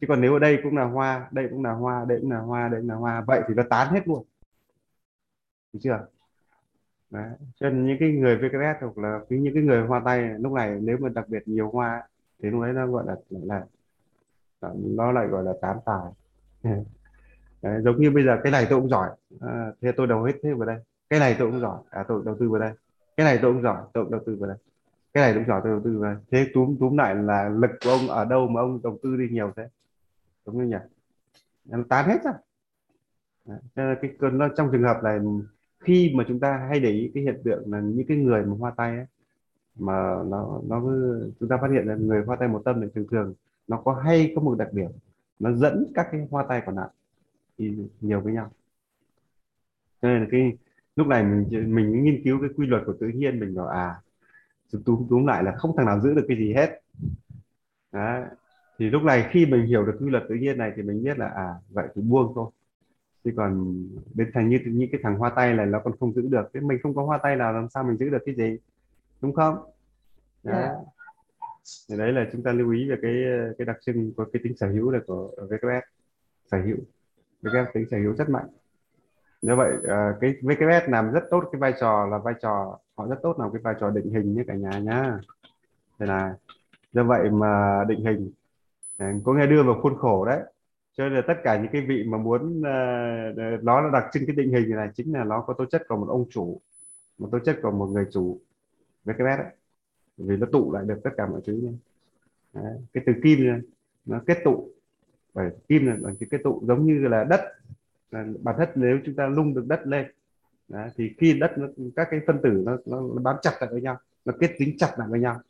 [0.00, 2.38] Chứ còn nếu ở đây cũng là hoa đây cũng là hoa đây cũng là
[2.38, 4.24] hoa đây cũng là hoa vậy thì nó tán hết luôn.
[5.72, 6.06] Được chưa?
[7.10, 7.30] Đấy.
[7.60, 10.78] cho nên những cái người VKS hoặc là những cái người hoa tay lúc này
[10.80, 12.02] nếu mà đặc biệt nhiều hoa
[12.42, 13.64] thì lúc đấy nó gọi là là,
[14.60, 16.12] là nó lại gọi là tán tài.
[17.62, 19.10] Đấy, giống như bây giờ cái này tôi cũng giỏi.
[19.40, 20.76] À, thế tôi đầu hết thế vào đây
[21.10, 21.78] cái này tôi cũng giỏi.
[21.90, 22.72] À tôi đầu tư vào đây.
[23.16, 23.82] Cái này tôi cũng giỏi.
[23.92, 24.58] Tôi cũng đầu tư vào đây.
[25.12, 25.60] Cái này cũng giỏi.
[25.64, 26.22] Tôi đầu tư vào đây.
[26.30, 29.28] Thế túm túm lại là lực của ông ở đâu mà ông đầu tư đi
[29.30, 29.68] nhiều thế?
[30.46, 30.84] Đúng như nhỉ?
[31.70, 32.32] Em tán hết ra
[33.74, 35.18] Đấy, cái cơn nó trong trường hợp này
[35.80, 38.56] khi mà chúng ta hay để ý cái hiện tượng là những cái người mà
[38.58, 39.06] hoa tay ấy,
[39.78, 40.80] mà nó nó
[41.40, 43.34] chúng ta phát hiện là người hoa tay một tâm thì thường thường
[43.68, 44.90] nó có hay có một đặc điểm.
[45.38, 46.88] Nó dẫn các cái hoa tay còn lại
[47.58, 48.50] thì nhiều với nhau.
[50.02, 50.52] Cho nên là cái
[50.98, 53.94] lúc này mình mình nghiên cứu cái quy luật của tự nhiên mình bảo à
[54.84, 56.80] túm túm lại là không thằng nào giữ được cái gì hết.
[57.92, 58.22] Đấy.
[58.78, 61.18] thì lúc này khi mình hiểu được quy luật tự nhiên này thì mình biết
[61.18, 62.50] là à vậy thì buông thôi.
[63.24, 63.82] Chứ còn
[64.14, 66.50] đến thành như những cái thằng hoa tay này nó còn không giữ được.
[66.54, 68.58] Thế mình không có hoa tay nào làm sao mình giữ được cái gì?
[69.20, 69.54] Đúng không?
[70.44, 70.68] Đấy.
[70.68, 70.74] Dạ.
[71.88, 73.14] Thì đấy là chúng ta lưu ý về cái
[73.58, 75.86] cái đặc trưng của cái tính sở hữu này của VKS
[76.50, 76.76] sở hữu.
[77.42, 78.48] VKS tính sở hữu rất mạnh
[79.42, 83.06] như vậy ờ, cái VKS làm rất tốt cái vai trò là vai trò họ
[83.06, 85.18] rất tốt làm cái vai trò định hình như cả nhà nhá.
[85.98, 86.36] Thế là
[86.92, 88.30] do vậy mà định hình
[88.98, 90.40] ờ, có nghe đưa vào khuôn khổ đấy.
[90.96, 94.26] Cho nên là tất cả những cái vị mà muốn uh, nó là đặc trưng
[94.26, 96.60] cái định hình này chính là nó có tố chất của một ông chủ
[97.18, 98.40] một tố chất của một người chủ
[99.04, 99.52] VKS đấy.
[100.16, 101.72] Vì nó tụ lại được tất cả mọi thứ nhé.
[102.54, 102.74] Đấy.
[102.92, 103.60] cái từ kim này,
[104.06, 104.68] nó kết tụ
[105.34, 107.40] bởi kim là bằng cái kết tụ giống như là đất
[108.10, 110.06] là bản chất nếu chúng ta lung được đất lên
[110.68, 113.70] đấy, thì khi đất nó, các cái phân tử nó, nó, nó bám chặt lại
[113.72, 115.40] với nhau nó kết dính chặt lại với nhau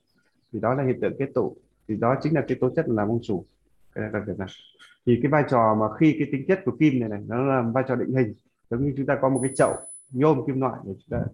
[0.53, 1.57] thì đó là hiện tượng kết tụ.
[1.89, 3.45] Thì đó chính là cái tố chất là mông chủ
[3.95, 4.49] cái đặc biệt này.
[5.07, 7.63] Thì cái vai trò mà khi cái tính chất của kim này này nó là
[7.63, 8.35] vai trò định hình
[8.71, 9.75] giống như chúng ta có một cái chậu
[10.11, 11.25] nhôm kim loại để chúng ta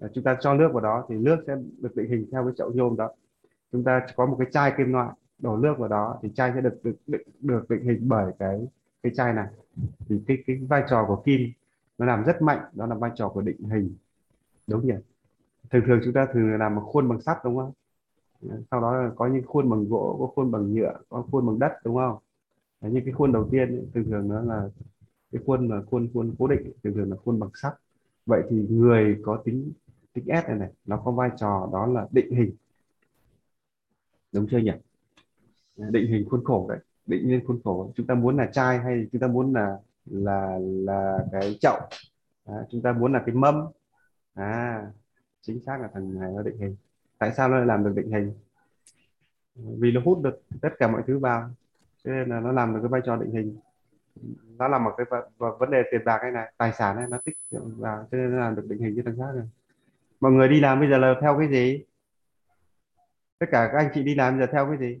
[0.00, 2.52] à, chúng ta cho nước vào đó thì nước sẽ được định hình theo cái
[2.56, 3.10] chậu nhôm đó.
[3.72, 5.08] Chúng ta có một cái chai kim loại
[5.38, 8.66] đổ nước vào đó thì chai sẽ được được được, được định hình bởi cái
[9.02, 9.46] cái chai này
[10.08, 11.52] thì cái cái vai trò của kim
[11.98, 13.94] nó làm rất mạnh đó là vai trò của định hình.
[14.66, 14.94] Đúng nhỉ?
[15.70, 17.72] Thường thường chúng ta thường làm một khuôn bằng sắt đúng không?
[18.70, 21.72] Sau đó có những khuôn bằng gỗ có khuôn bằng nhựa có khuôn bằng đất
[21.84, 22.18] đúng không?
[22.80, 24.68] Đấy, như cái khuôn đầu tiên ấy, thường thường nó là
[25.32, 27.74] cái khuôn là khuôn khuôn cố định thường thường là khuôn bằng sắt.
[28.26, 29.72] Vậy thì người có tính
[30.12, 32.52] tính S này này nó có vai trò đó là định hình.
[34.32, 34.72] Đúng chưa nhỉ?
[35.76, 37.92] Định hình khuôn khổ đấy định lên khuôn khổ.
[37.96, 41.78] Chúng ta muốn là chai hay chúng ta muốn là là là cái chậu.
[42.44, 43.66] À, chúng ta muốn là cái mâm.
[44.34, 44.86] À
[45.40, 46.76] chính xác là thằng này nó định hình.
[47.18, 48.32] Tại sao nó lại làm được định hình?
[49.54, 51.50] Vì nó hút được tất cả mọi thứ vào
[52.04, 53.56] cho nên là nó làm được cái vai trò định hình.
[54.58, 57.36] Nó làm một cái vấn đề tiền bạc hay này tài sản này nó tích
[57.50, 59.46] vào cho nên nó làm được định hình cho thằng khác này
[60.20, 61.84] mọi người đi làm bây giờ là theo cái gì?
[63.38, 64.98] Tất cả các anh chị đi làm bây giờ theo cái gì?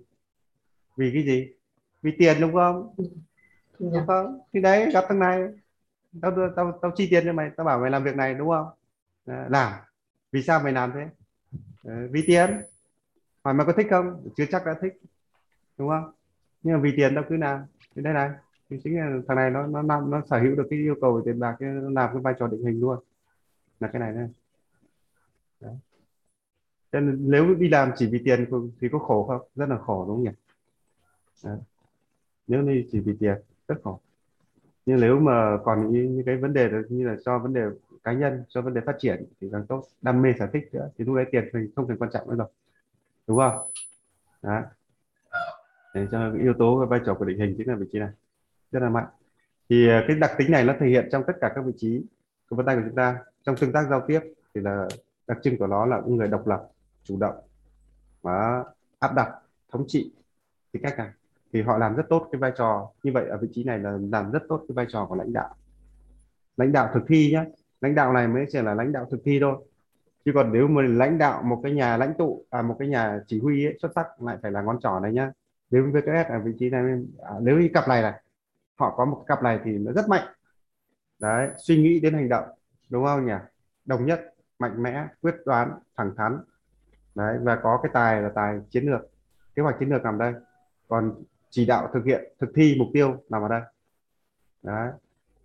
[0.96, 1.52] Vì cái gì?
[2.02, 2.94] Vì tiền đúng không?
[3.78, 4.04] Dạ.
[4.06, 5.48] không thì đấy gặp thằng này.
[6.22, 7.50] Tao tao tao chi tiền cho mày.
[7.56, 8.68] Tao bảo mày làm việc này đúng không?
[9.26, 9.72] À, làm.
[10.32, 11.08] Vì sao mày làm thế?
[11.84, 12.60] À, vì tiền.
[13.44, 14.28] Hỏi mày có thích không?
[14.36, 15.00] Chưa chắc đã thích.
[15.78, 16.12] Đúng không?
[16.62, 17.60] Nhưng mà vì tiền tao cứ làm.
[17.94, 18.30] Thì đây này.
[18.70, 21.12] Thì chính là thằng này nó nó nó, nó sở hữu được cái yêu cầu
[21.12, 22.98] về tiền bạc nó làm cái vai trò định hình luôn.
[23.80, 24.28] Là cái này đây.
[25.60, 25.74] Đấy.
[26.92, 28.46] Nên nếu đi làm chỉ vì tiền
[28.80, 29.48] thì có khổ không?
[29.54, 30.30] Rất là khổ đúng không nhỉ?
[31.44, 31.58] Đấy.
[32.46, 33.36] Nếu đi chỉ vì tiền
[33.68, 34.00] rất khổ.
[34.86, 37.62] Nhưng nếu mà còn những, những cái vấn đề như là cho vấn đề
[38.04, 39.84] cá nhân, cho vấn đề phát triển thì càng tốt.
[40.02, 42.36] Đam mê sở thích nữa thì lúc đấy tiền thì không thành quan trọng nữa
[42.36, 42.48] rồi.
[43.26, 43.58] Đúng không?
[44.42, 44.62] Đó.
[45.94, 47.98] Để cho cái yếu tố và vai trò của định hình chính là vị trí
[47.98, 48.10] này
[48.72, 49.06] rất là mạnh.
[49.68, 52.02] Thì à, cái đặc tính này nó thể hiện trong tất cả các vị trí
[52.50, 54.20] của vân tay của chúng ta trong tương tác giao tiếp
[54.54, 54.88] thì là
[55.26, 56.68] đặc trưng của nó là người độc lập
[57.02, 57.34] chủ động
[58.22, 58.64] và
[58.98, 59.34] áp đặt
[59.72, 60.12] thống trị
[60.72, 61.10] thì cách này
[61.52, 62.90] thì họ làm rất tốt cái vai trò.
[63.02, 65.32] Như vậy ở vị trí này là làm rất tốt cái vai trò của lãnh
[65.32, 65.54] đạo.
[66.56, 67.44] Lãnh đạo thực thi nhé
[67.80, 69.56] lãnh đạo này mới chỉ là lãnh đạo thực thi thôi.
[70.24, 73.20] Chứ còn nếu mà lãnh đạo một cái nhà lãnh tụ à một cái nhà
[73.26, 75.32] chỉ huy ấy, xuất sắc lại phải là ngón trỏ này nhá.
[75.70, 76.82] Nếu VKS ở vị trí này
[77.22, 78.22] à, nếu như cặp này này
[78.76, 80.26] họ có một cặp này thì nó rất mạnh.
[81.20, 82.48] Đấy suy nghĩ đến hành động
[82.90, 83.32] đúng không nhỉ?
[83.84, 86.38] Đồng nhất mạnh mẽ quyết đoán thẳng thắn.
[87.14, 89.00] Đấy và có cái tài là tài chiến lược.
[89.54, 90.34] Kế hoạch chiến lược nằm đây.
[90.88, 91.14] Còn
[91.56, 93.60] chỉ đạo thực hiện thực thi mục tiêu nằm ở đây.
[94.62, 94.90] Đấy.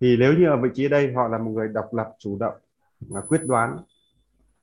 [0.00, 2.54] Thì nếu như ở vị trí đây họ là một người độc lập chủ động
[3.00, 3.76] và quyết đoán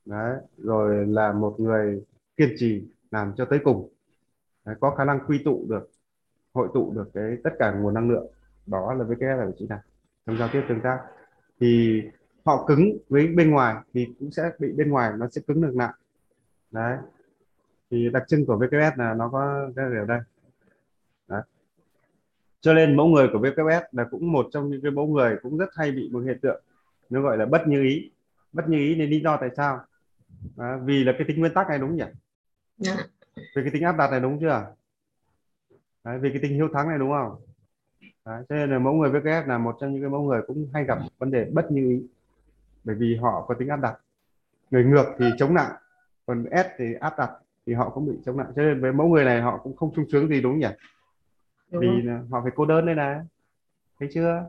[0.04, 2.04] đấy rồi là một người
[2.36, 3.88] kiên trì làm cho tới cùng
[4.64, 5.90] đấy, có khả năng quy tụ được
[6.54, 8.26] hội tụ được cái tất cả nguồn năng lượng
[8.66, 9.78] đó là với cái là vị trí này.
[10.26, 10.98] Trong giao tiếp tương tác.
[11.60, 12.02] Thì
[12.44, 15.74] họ cứng với bên ngoài thì cũng sẽ bị bên ngoài nó sẽ cứng được
[15.74, 15.94] nặng.
[16.70, 16.98] Đấy.
[17.90, 20.20] Thì đặc trưng của VKS là nó có cái ở đây
[22.60, 25.58] cho nên mẫu người của VKS là cũng một trong những cái mẫu người cũng
[25.58, 26.62] rất hay bị một hiện tượng
[27.10, 28.10] nó gọi là bất như ý.
[28.52, 29.80] Bất như ý nên lý do tại sao?
[30.56, 32.04] À, vì là cái tính nguyên tắc này đúng nhỉ?
[32.78, 32.96] Dạ.
[33.36, 34.66] vì cái tính áp đặt này đúng chưa?
[36.04, 37.36] Đấy, vì cái tính hiếu thắng này đúng không?
[38.24, 40.68] Đấy, cho nên là mẫu người VKS là một trong những cái mẫu người cũng
[40.72, 42.02] hay gặp vấn đề bất như ý.
[42.84, 43.94] Bởi vì họ có tính áp đặt.
[44.70, 45.72] Người ngược thì chống nặng
[46.26, 47.30] còn S thì áp đặt
[47.66, 48.52] thì họ cũng bị chống nặng.
[48.56, 50.68] Cho nên với mẫu người này họ cũng không sung sướng gì đúng nhỉ
[51.70, 53.20] Đúng vì là họ phải cô đơn đây này.
[53.98, 54.46] Thấy chưa?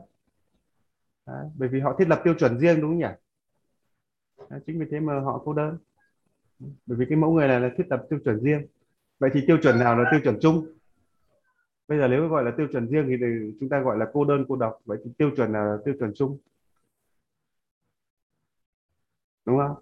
[1.25, 3.05] Đấy, bởi vì họ thiết lập tiêu chuẩn riêng đúng không nhỉ?
[4.49, 5.77] Đấy, chính vì thế mà họ cô đơn.
[6.59, 8.67] Bởi vì cái mẫu người này là thiết lập tiêu chuẩn riêng.
[9.19, 10.67] Vậy thì tiêu chuẩn nào là tiêu chuẩn chung?
[11.87, 13.25] Bây giờ nếu gọi là tiêu chuẩn riêng thì
[13.59, 14.79] chúng ta gọi là cô đơn cô độc.
[14.85, 16.37] Vậy thì tiêu chuẩn là tiêu chuẩn chung?
[19.45, 19.75] Đúng không?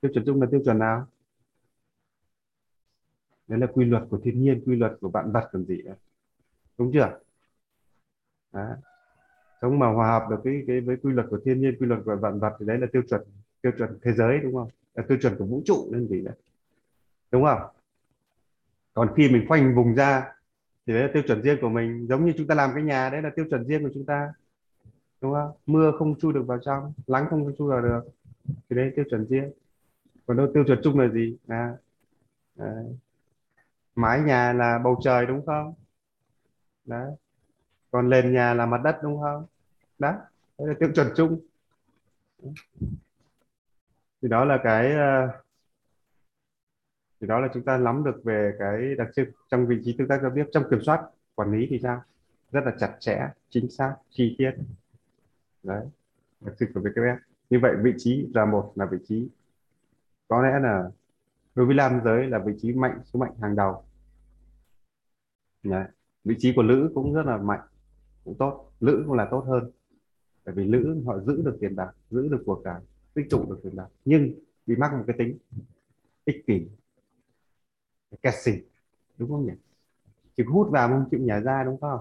[0.00, 1.06] Tiêu chuẩn chung là tiêu chuẩn nào?
[3.48, 5.94] Đấy là quy luật của thiên nhiên quy luật của vạn vật còn gì nữa
[6.78, 7.18] đúng chưa?
[8.52, 8.76] Đó,
[9.62, 12.00] sống mà hòa hợp được cái cái với quy luật của thiên nhiên quy luật
[12.04, 13.20] của vạn vật thì đấy là tiêu chuẩn
[13.62, 14.68] tiêu chuẩn thế giới đúng không?
[14.94, 16.34] Là tiêu chuẩn của vũ trụ nên gì đấy,
[17.30, 17.60] đúng không?
[18.94, 20.32] Còn khi mình khoanh vùng ra
[20.86, 22.06] thì đấy là tiêu chuẩn riêng của mình.
[22.08, 24.32] Giống như chúng ta làm cái nhà đấy là tiêu chuẩn riêng của chúng ta.
[25.20, 25.52] Đúng không?
[25.66, 28.00] Mưa không chui được vào trong nắng không chui vào được.
[28.46, 29.52] Thì đấy là tiêu chuẩn riêng.
[30.26, 31.36] Còn đâu tiêu chuẩn chung là gì?
[31.48, 31.76] À,
[32.58, 32.82] à
[33.94, 35.74] mái nhà là bầu trời đúng không?
[36.86, 37.06] Đó
[37.90, 39.46] còn nền nhà là mặt đất đúng không?
[39.98, 40.14] Đó
[40.58, 41.40] đấy là tiêu chuẩn chung.
[44.22, 45.28] Thì đó là cái ờ,
[47.20, 49.30] thì đó là chúng ta nắm được về cái đặc trưng.
[49.50, 51.02] Trong vị trí tương tác giao tiếp trong kiểm soát,
[51.34, 52.02] quản lý thì sao?
[52.52, 54.50] Rất là chặt chẽ, chính xác, chi tiết.
[55.62, 55.86] Đấy,
[56.40, 57.16] đặc trưng của VKF
[57.50, 59.28] như vậy vị trí là một là vị trí,
[60.28, 60.90] có lẽ là
[61.54, 63.84] đối với nam giới là vị trí mạnh, số mạnh hàng đầu.
[65.62, 65.84] Đấy
[66.26, 67.60] vị trí của nữ cũng rất là mạnh
[68.24, 68.72] cũng tốt.
[68.80, 69.70] Nữ cũng là tốt hơn.
[70.44, 72.80] Bởi vì nữ họ giữ được tiền bạc giữ được cuộc cải
[73.14, 73.86] tích tụ được tiền bạc.
[74.04, 74.34] Nhưng
[74.66, 75.38] bị mắc một cái tính
[76.24, 76.66] ích kỷ
[78.22, 78.52] kẹt xỉ
[79.18, 79.52] đúng không nhỉ?
[80.36, 82.00] Chỉ hút vào không chịu nhả ra đúng không?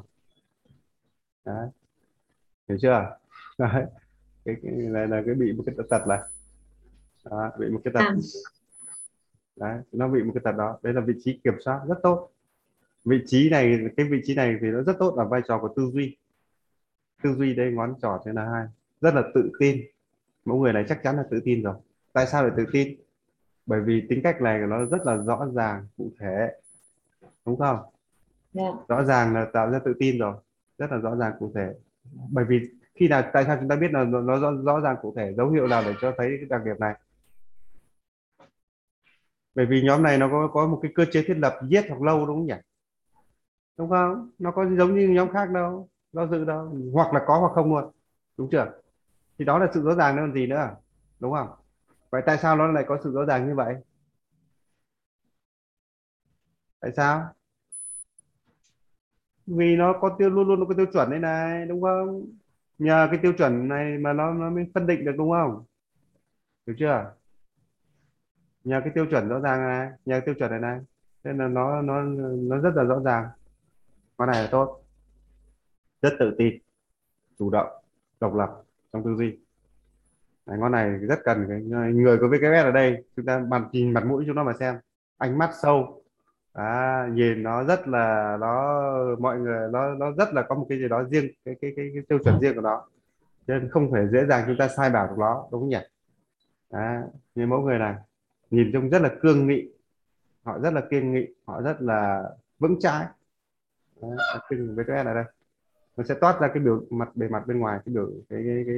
[1.46, 1.70] Đấy.
[2.68, 3.18] Hiểu chưa?
[3.58, 3.86] Đấy.
[4.46, 6.28] Cái, cái này là cái bị một cái tật là
[7.26, 8.00] đó, bị một cái tật.
[8.00, 8.16] À.
[9.56, 10.80] đấy nó bị một cái tật đó.
[10.84, 12.32] Đấy là vị trí kiểm soát rất tốt
[13.06, 15.74] vị trí này cái vị trí này thì nó rất tốt ở vai trò của
[15.76, 16.18] tư duy.
[17.24, 18.68] Tư duy đây ngón trỏ trên là hai.
[19.02, 19.82] Rất là tự tin.
[20.46, 21.76] Mẫu người này chắc chắn là tự tin rồi.
[22.14, 22.96] Tại sao lại tự tin?
[23.66, 26.52] Bởi vì tính cách này của nó rất là rõ ràng cụ thể.
[27.46, 27.80] Đúng không?
[28.54, 28.64] Dạ.
[28.88, 30.36] rõ ràng là tạo ra tự tin rồi.
[30.78, 31.74] Rất là rõ ràng cụ thể.
[32.32, 34.96] Bởi vì khi nào tại sao chúng ta biết là nó, nó rõ, rõ ràng
[35.02, 35.34] cụ thể?
[35.38, 36.94] Dấu hiệu nào để cho thấy cái đặc điểm này?
[39.56, 42.02] Bởi vì nhóm này nó có có một cái cơ chế thiết lập giết hoặc
[42.02, 42.54] lâu đúng không nhỉ
[43.78, 44.30] đúng không?
[44.40, 45.90] Nó có giống như nhóm khác đâu.
[46.14, 47.92] Do dự đâu hoặc là có hoặc không luôn.
[48.38, 48.72] Đúng chưa?
[49.40, 50.70] Thì đó là sự rõ ràng nữa còn gì nữa?
[51.20, 51.48] Đúng không?
[52.10, 53.76] Vậy tại sao nó lại có sự rõ ràng như vậy?
[56.80, 57.34] Tại sao?
[59.48, 62.26] Vì nó có tiêu, luôn luôn nó có tiêu chuẩn đây này, đúng không?
[62.78, 65.64] Nhờ cái tiêu chuẩn này mà nó nó mới phân định được, đúng không?
[66.68, 67.12] Hiểu chưa?
[68.64, 70.80] Nhờ cái tiêu chuẩn rõ ràng này nhờ cái tiêu chuẩn này này.
[71.24, 72.02] Nên là nó nó
[72.38, 73.30] nó rất là rõ ràng
[74.18, 74.82] con này là tốt.
[76.02, 76.54] Rất tự tin
[77.40, 77.68] chủ động
[78.20, 78.62] độc lập
[78.94, 79.40] trong tư duy.
[80.46, 81.62] Đấy, con này rất cần cái
[81.94, 84.76] người có VKS ở đây chúng ta bàn nhìn mặt mũi chúng nó mà xem.
[85.18, 86.02] Ánh mắt sâu.
[86.54, 88.84] À, nhìn nó rất là nó
[89.20, 91.92] mọi người nó nó rất là có một cái gì đó riêng cái cái cái,
[91.94, 92.88] cái tiêu chuẩn riêng của nó.
[93.48, 95.80] Nên không thể dễ dàng chúng ta sai bảo được nó đúng không nhỉ?
[96.70, 97.04] À,
[97.36, 97.96] như mẫu người này
[98.50, 99.70] nhìn trông rất là cương nghị.
[100.44, 102.24] Họ rất là kiên nghị họ rất là
[102.60, 103.06] vững chãi.
[104.02, 104.12] Đấy,
[104.50, 105.24] với cái ở đây.
[105.98, 108.64] Nó sẽ toát ra cái biểu mặt bề mặt bên ngoài cái biểu cái, cái,
[108.68, 108.76] cái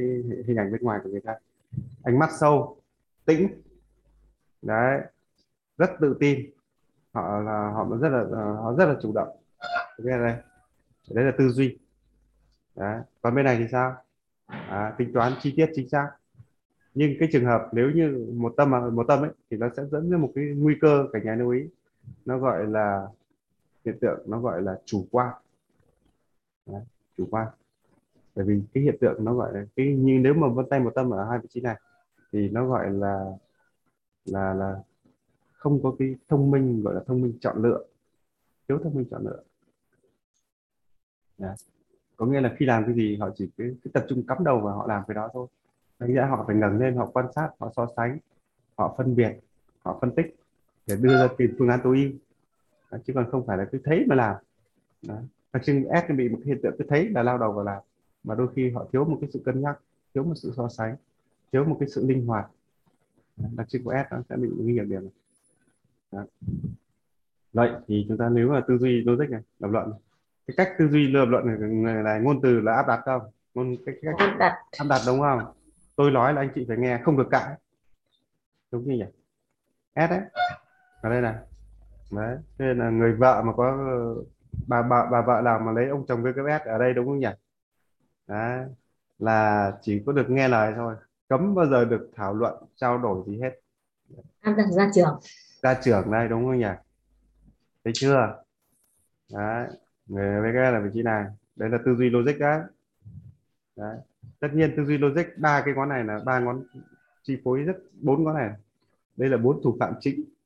[0.48, 1.36] hình ảnh bên ngoài của người ta.
[2.04, 2.78] Ánh mắt sâu
[3.26, 3.62] tĩnh.
[4.62, 5.02] Đấy
[5.78, 6.50] rất tự tin.
[7.14, 9.38] Họ là họ rất là ờ, họ rất là chủ động.
[9.98, 10.36] Cái đây
[11.10, 11.78] đấy là tư duy.
[12.76, 13.02] Đấy.
[13.22, 13.96] còn bên này thì sao?
[14.48, 16.10] À, tính toán chi tiết chính xác.
[16.94, 20.12] Nhưng cái trường hợp nếu như một tâm một tâm ấy thì nó sẽ dẫn
[20.12, 21.70] đến một cái nguy cơ cả nhà lưu ý.
[22.26, 23.08] Nó gọi là
[23.88, 25.34] hiện tượng nó gọi là chủ quan.
[26.66, 26.82] Đấy,
[27.18, 27.48] chủ quan.
[28.36, 30.92] Bởi vì cái hiện tượng nó gọi là cái như nếu mà vân tay một
[30.96, 31.76] tâm ở hai vị trí này
[32.32, 33.26] thì nó gọi là
[34.26, 34.76] là là
[35.54, 37.86] không có cái thông minh gọi là thông minh chọn lựa.
[38.68, 39.44] Thiếu thông minh chọn lựa.
[41.38, 41.56] Đấy.
[42.16, 44.60] có nghĩa là khi làm cái gì họ chỉ cái, cứ tập trung cắm đầu
[44.60, 45.48] và họ làm cái đó thôi.
[46.00, 48.18] Đánh giá họ phải ngẩng lên họ quan sát họ so sánh
[48.78, 49.40] họ phân biệt
[49.80, 50.36] họ phân tích
[50.88, 52.27] để đưa ra tìm phương án tối ưu
[52.92, 54.36] chứ còn không phải là cứ thấy mà làm.
[55.08, 55.18] Đấy.
[55.54, 57.82] đặc trưng S bị một hiện tượng cứ thấy là lao đầu vào làm.
[58.24, 59.80] Mà đôi khi họ thiếu một cái sự cân nhắc
[60.14, 60.96] thiếu một sự so sánh
[61.52, 62.48] thiếu một cái sự linh hoạt.
[63.38, 65.12] Đặc trưng của S nó sẽ bị nguy hiểm điểm này.
[66.12, 66.26] Đó.
[67.54, 70.00] vậy thì chúng ta nếu mà tư duy logic này lập luận này.
[70.48, 73.22] cái cách tư duy lập luận này, này, này ngôn từ là áp đặt không?
[73.54, 74.54] Ngôn cái, cái cách áp đặt.
[74.78, 75.40] Áp đặt đúng không?
[75.96, 77.56] Tôi nói là anh chị phải nghe không được cãi.
[78.72, 79.06] Đúng như nhỉ?
[79.96, 80.22] S đấy.
[81.02, 81.36] Ở đây này
[82.12, 83.78] đấy nên là người vợ mà có
[84.68, 87.06] bà bà bà vợ nào mà lấy ông chồng với cái S ở đây đúng
[87.06, 87.28] không nhỉ?
[88.28, 88.66] Đấy
[89.20, 90.96] là chỉ có được nghe lời thôi
[91.28, 93.60] cấm bao giờ được thảo luận trao đổi gì hết.
[94.42, 95.20] Áp đặt ra trường.
[95.62, 96.74] Ra trưởng đây đúng không nhỉ?
[97.84, 98.44] Thấy chưa?
[99.34, 99.68] Đấy
[100.08, 102.60] Người cái là vị trí này đấy là tư duy logic đó
[103.76, 103.98] đấy.
[104.40, 106.64] tất nhiên tư duy logic ba cái ngón này là ba ngón
[107.24, 108.52] chi phối rất bốn ngón này.
[109.18, 110.24] Đây là bốn thủ phạm chính.
[110.24, 110.37] Đấy,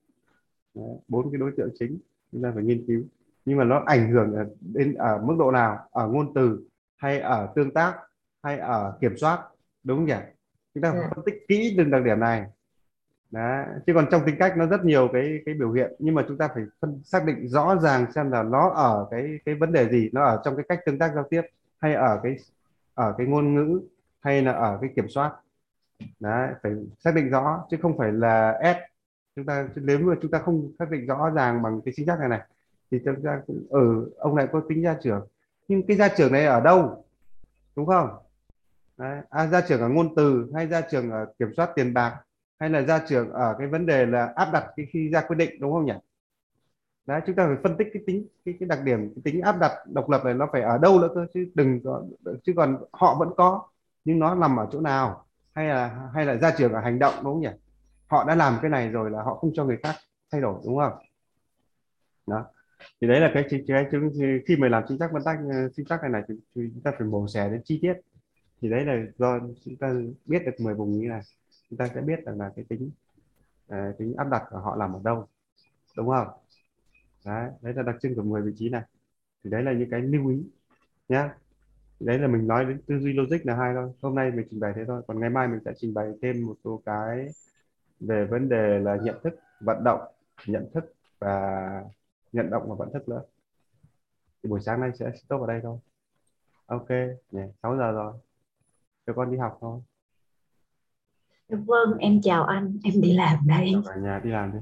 [1.07, 1.97] bốn cái đối tượng chính
[2.31, 3.03] chúng ta phải nghiên cứu.
[3.45, 5.79] Nhưng mà nó ảnh hưởng ở đến ở mức độ nào?
[5.91, 6.63] Ở ngôn từ
[6.97, 7.95] hay ở tương tác
[8.43, 9.39] hay ở kiểm soát?
[9.83, 10.15] Đúng không nhỉ?
[10.73, 11.09] Chúng ta phải Dạ.
[11.15, 12.45] phân tích kỹ từng đặc điểm này.
[13.31, 13.65] Đấy.
[13.87, 15.91] chứ còn trong tính cách nó rất nhiều cái cái biểu hiện.
[15.99, 19.39] Nhưng mà chúng ta phải phân xác định rõ ràng xem là nó ở cái
[19.45, 21.41] cái vấn đề gì nó ở trong cái cách tương tác giao tiếp
[21.77, 22.35] hay ở cái
[22.93, 23.81] ở cái ngôn ngữ
[24.19, 25.31] hay là ở cái kiểm soát.
[26.19, 28.77] Đấy phải xác định rõ chứ không phải là ép
[29.35, 32.19] chúng ta nếu mà chúng ta không xác định rõ ràng bằng cái chính xác
[32.19, 32.41] này này
[32.91, 35.27] thì chúng ta cũng ở ừ, ông này có tính gia trưởng.
[35.67, 37.05] Nhưng cái gia trưởng này ở đâu?
[37.75, 38.09] Đúng không?
[38.97, 39.21] Đấy.
[39.29, 42.21] À, gia trưởng ở ngôn từ hay gia trưởng ở kiểm soát tiền bạc
[42.59, 45.35] hay là gia trưởng ở cái vấn đề là áp đặt cái khi ra quyết
[45.35, 45.93] định đúng không nhỉ?
[47.05, 49.59] Đấy chúng ta phải phân tích cái tính cái, cái đặc điểm cái tính áp
[49.59, 52.03] đặt độc lập này nó phải ở đâu nữa cơ chứ đừng có
[52.43, 53.61] chứ còn họ vẫn có
[54.05, 55.25] nhưng nó nằm ở chỗ nào?
[55.53, 57.49] Hay là hay là gia trưởng ở hành động đúng không nhỉ?
[58.11, 59.95] Họ đã làm cái này rồi là họ không cho người khác
[60.31, 60.93] thay đổi đúng không?
[62.27, 62.45] Đó.
[63.01, 64.09] Thì đấy là cái cái, cái chứng
[64.47, 66.91] khi mà làm chính xác phân tách ờ, chính xác này này thì chúng ta
[66.97, 67.93] phải mổ xẻ đến chi tiết.
[68.61, 69.93] Thì đấy là do chúng ta
[70.25, 71.21] biết được 10 vùng như này
[71.69, 72.91] chúng ta sẽ biết rằng là cái tính
[73.73, 75.27] uh, tính áp đặt của họ làm ở đâu
[75.97, 76.27] đúng không?
[77.25, 78.83] Đấy, đấy là đặc trưng của 10 vị trí này.
[79.43, 80.43] Thì đấy là những cái lưu ý
[81.09, 81.35] nhá.
[81.99, 83.91] Đấy là mình nói đến tư duy logic là hai thôi.
[84.01, 86.45] Hôm nay mình trình bày thế thôi còn ngày mai mình sẽ trình bày thêm
[86.45, 87.27] một số cái
[88.01, 90.01] về vấn đề là nhận thức vận động
[90.45, 91.83] nhận thức và
[92.31, 93.21] nhận động và vận thức nữa.
[94.43, 95.77] Thì buổi sáng nay sẽ stop ở đây thôi.
[96.65, 96.89] Ok
[97.31, 98.13] nhỉ 6 giờ rồi.
[99.07, 99.81] Cho con đi học thôi.
[101.49, 102.77] Vâng em chào anh.
[102.83, 103.73] Em đi làm đây.
[103.85, 104.59] Ở nhà đi làm đi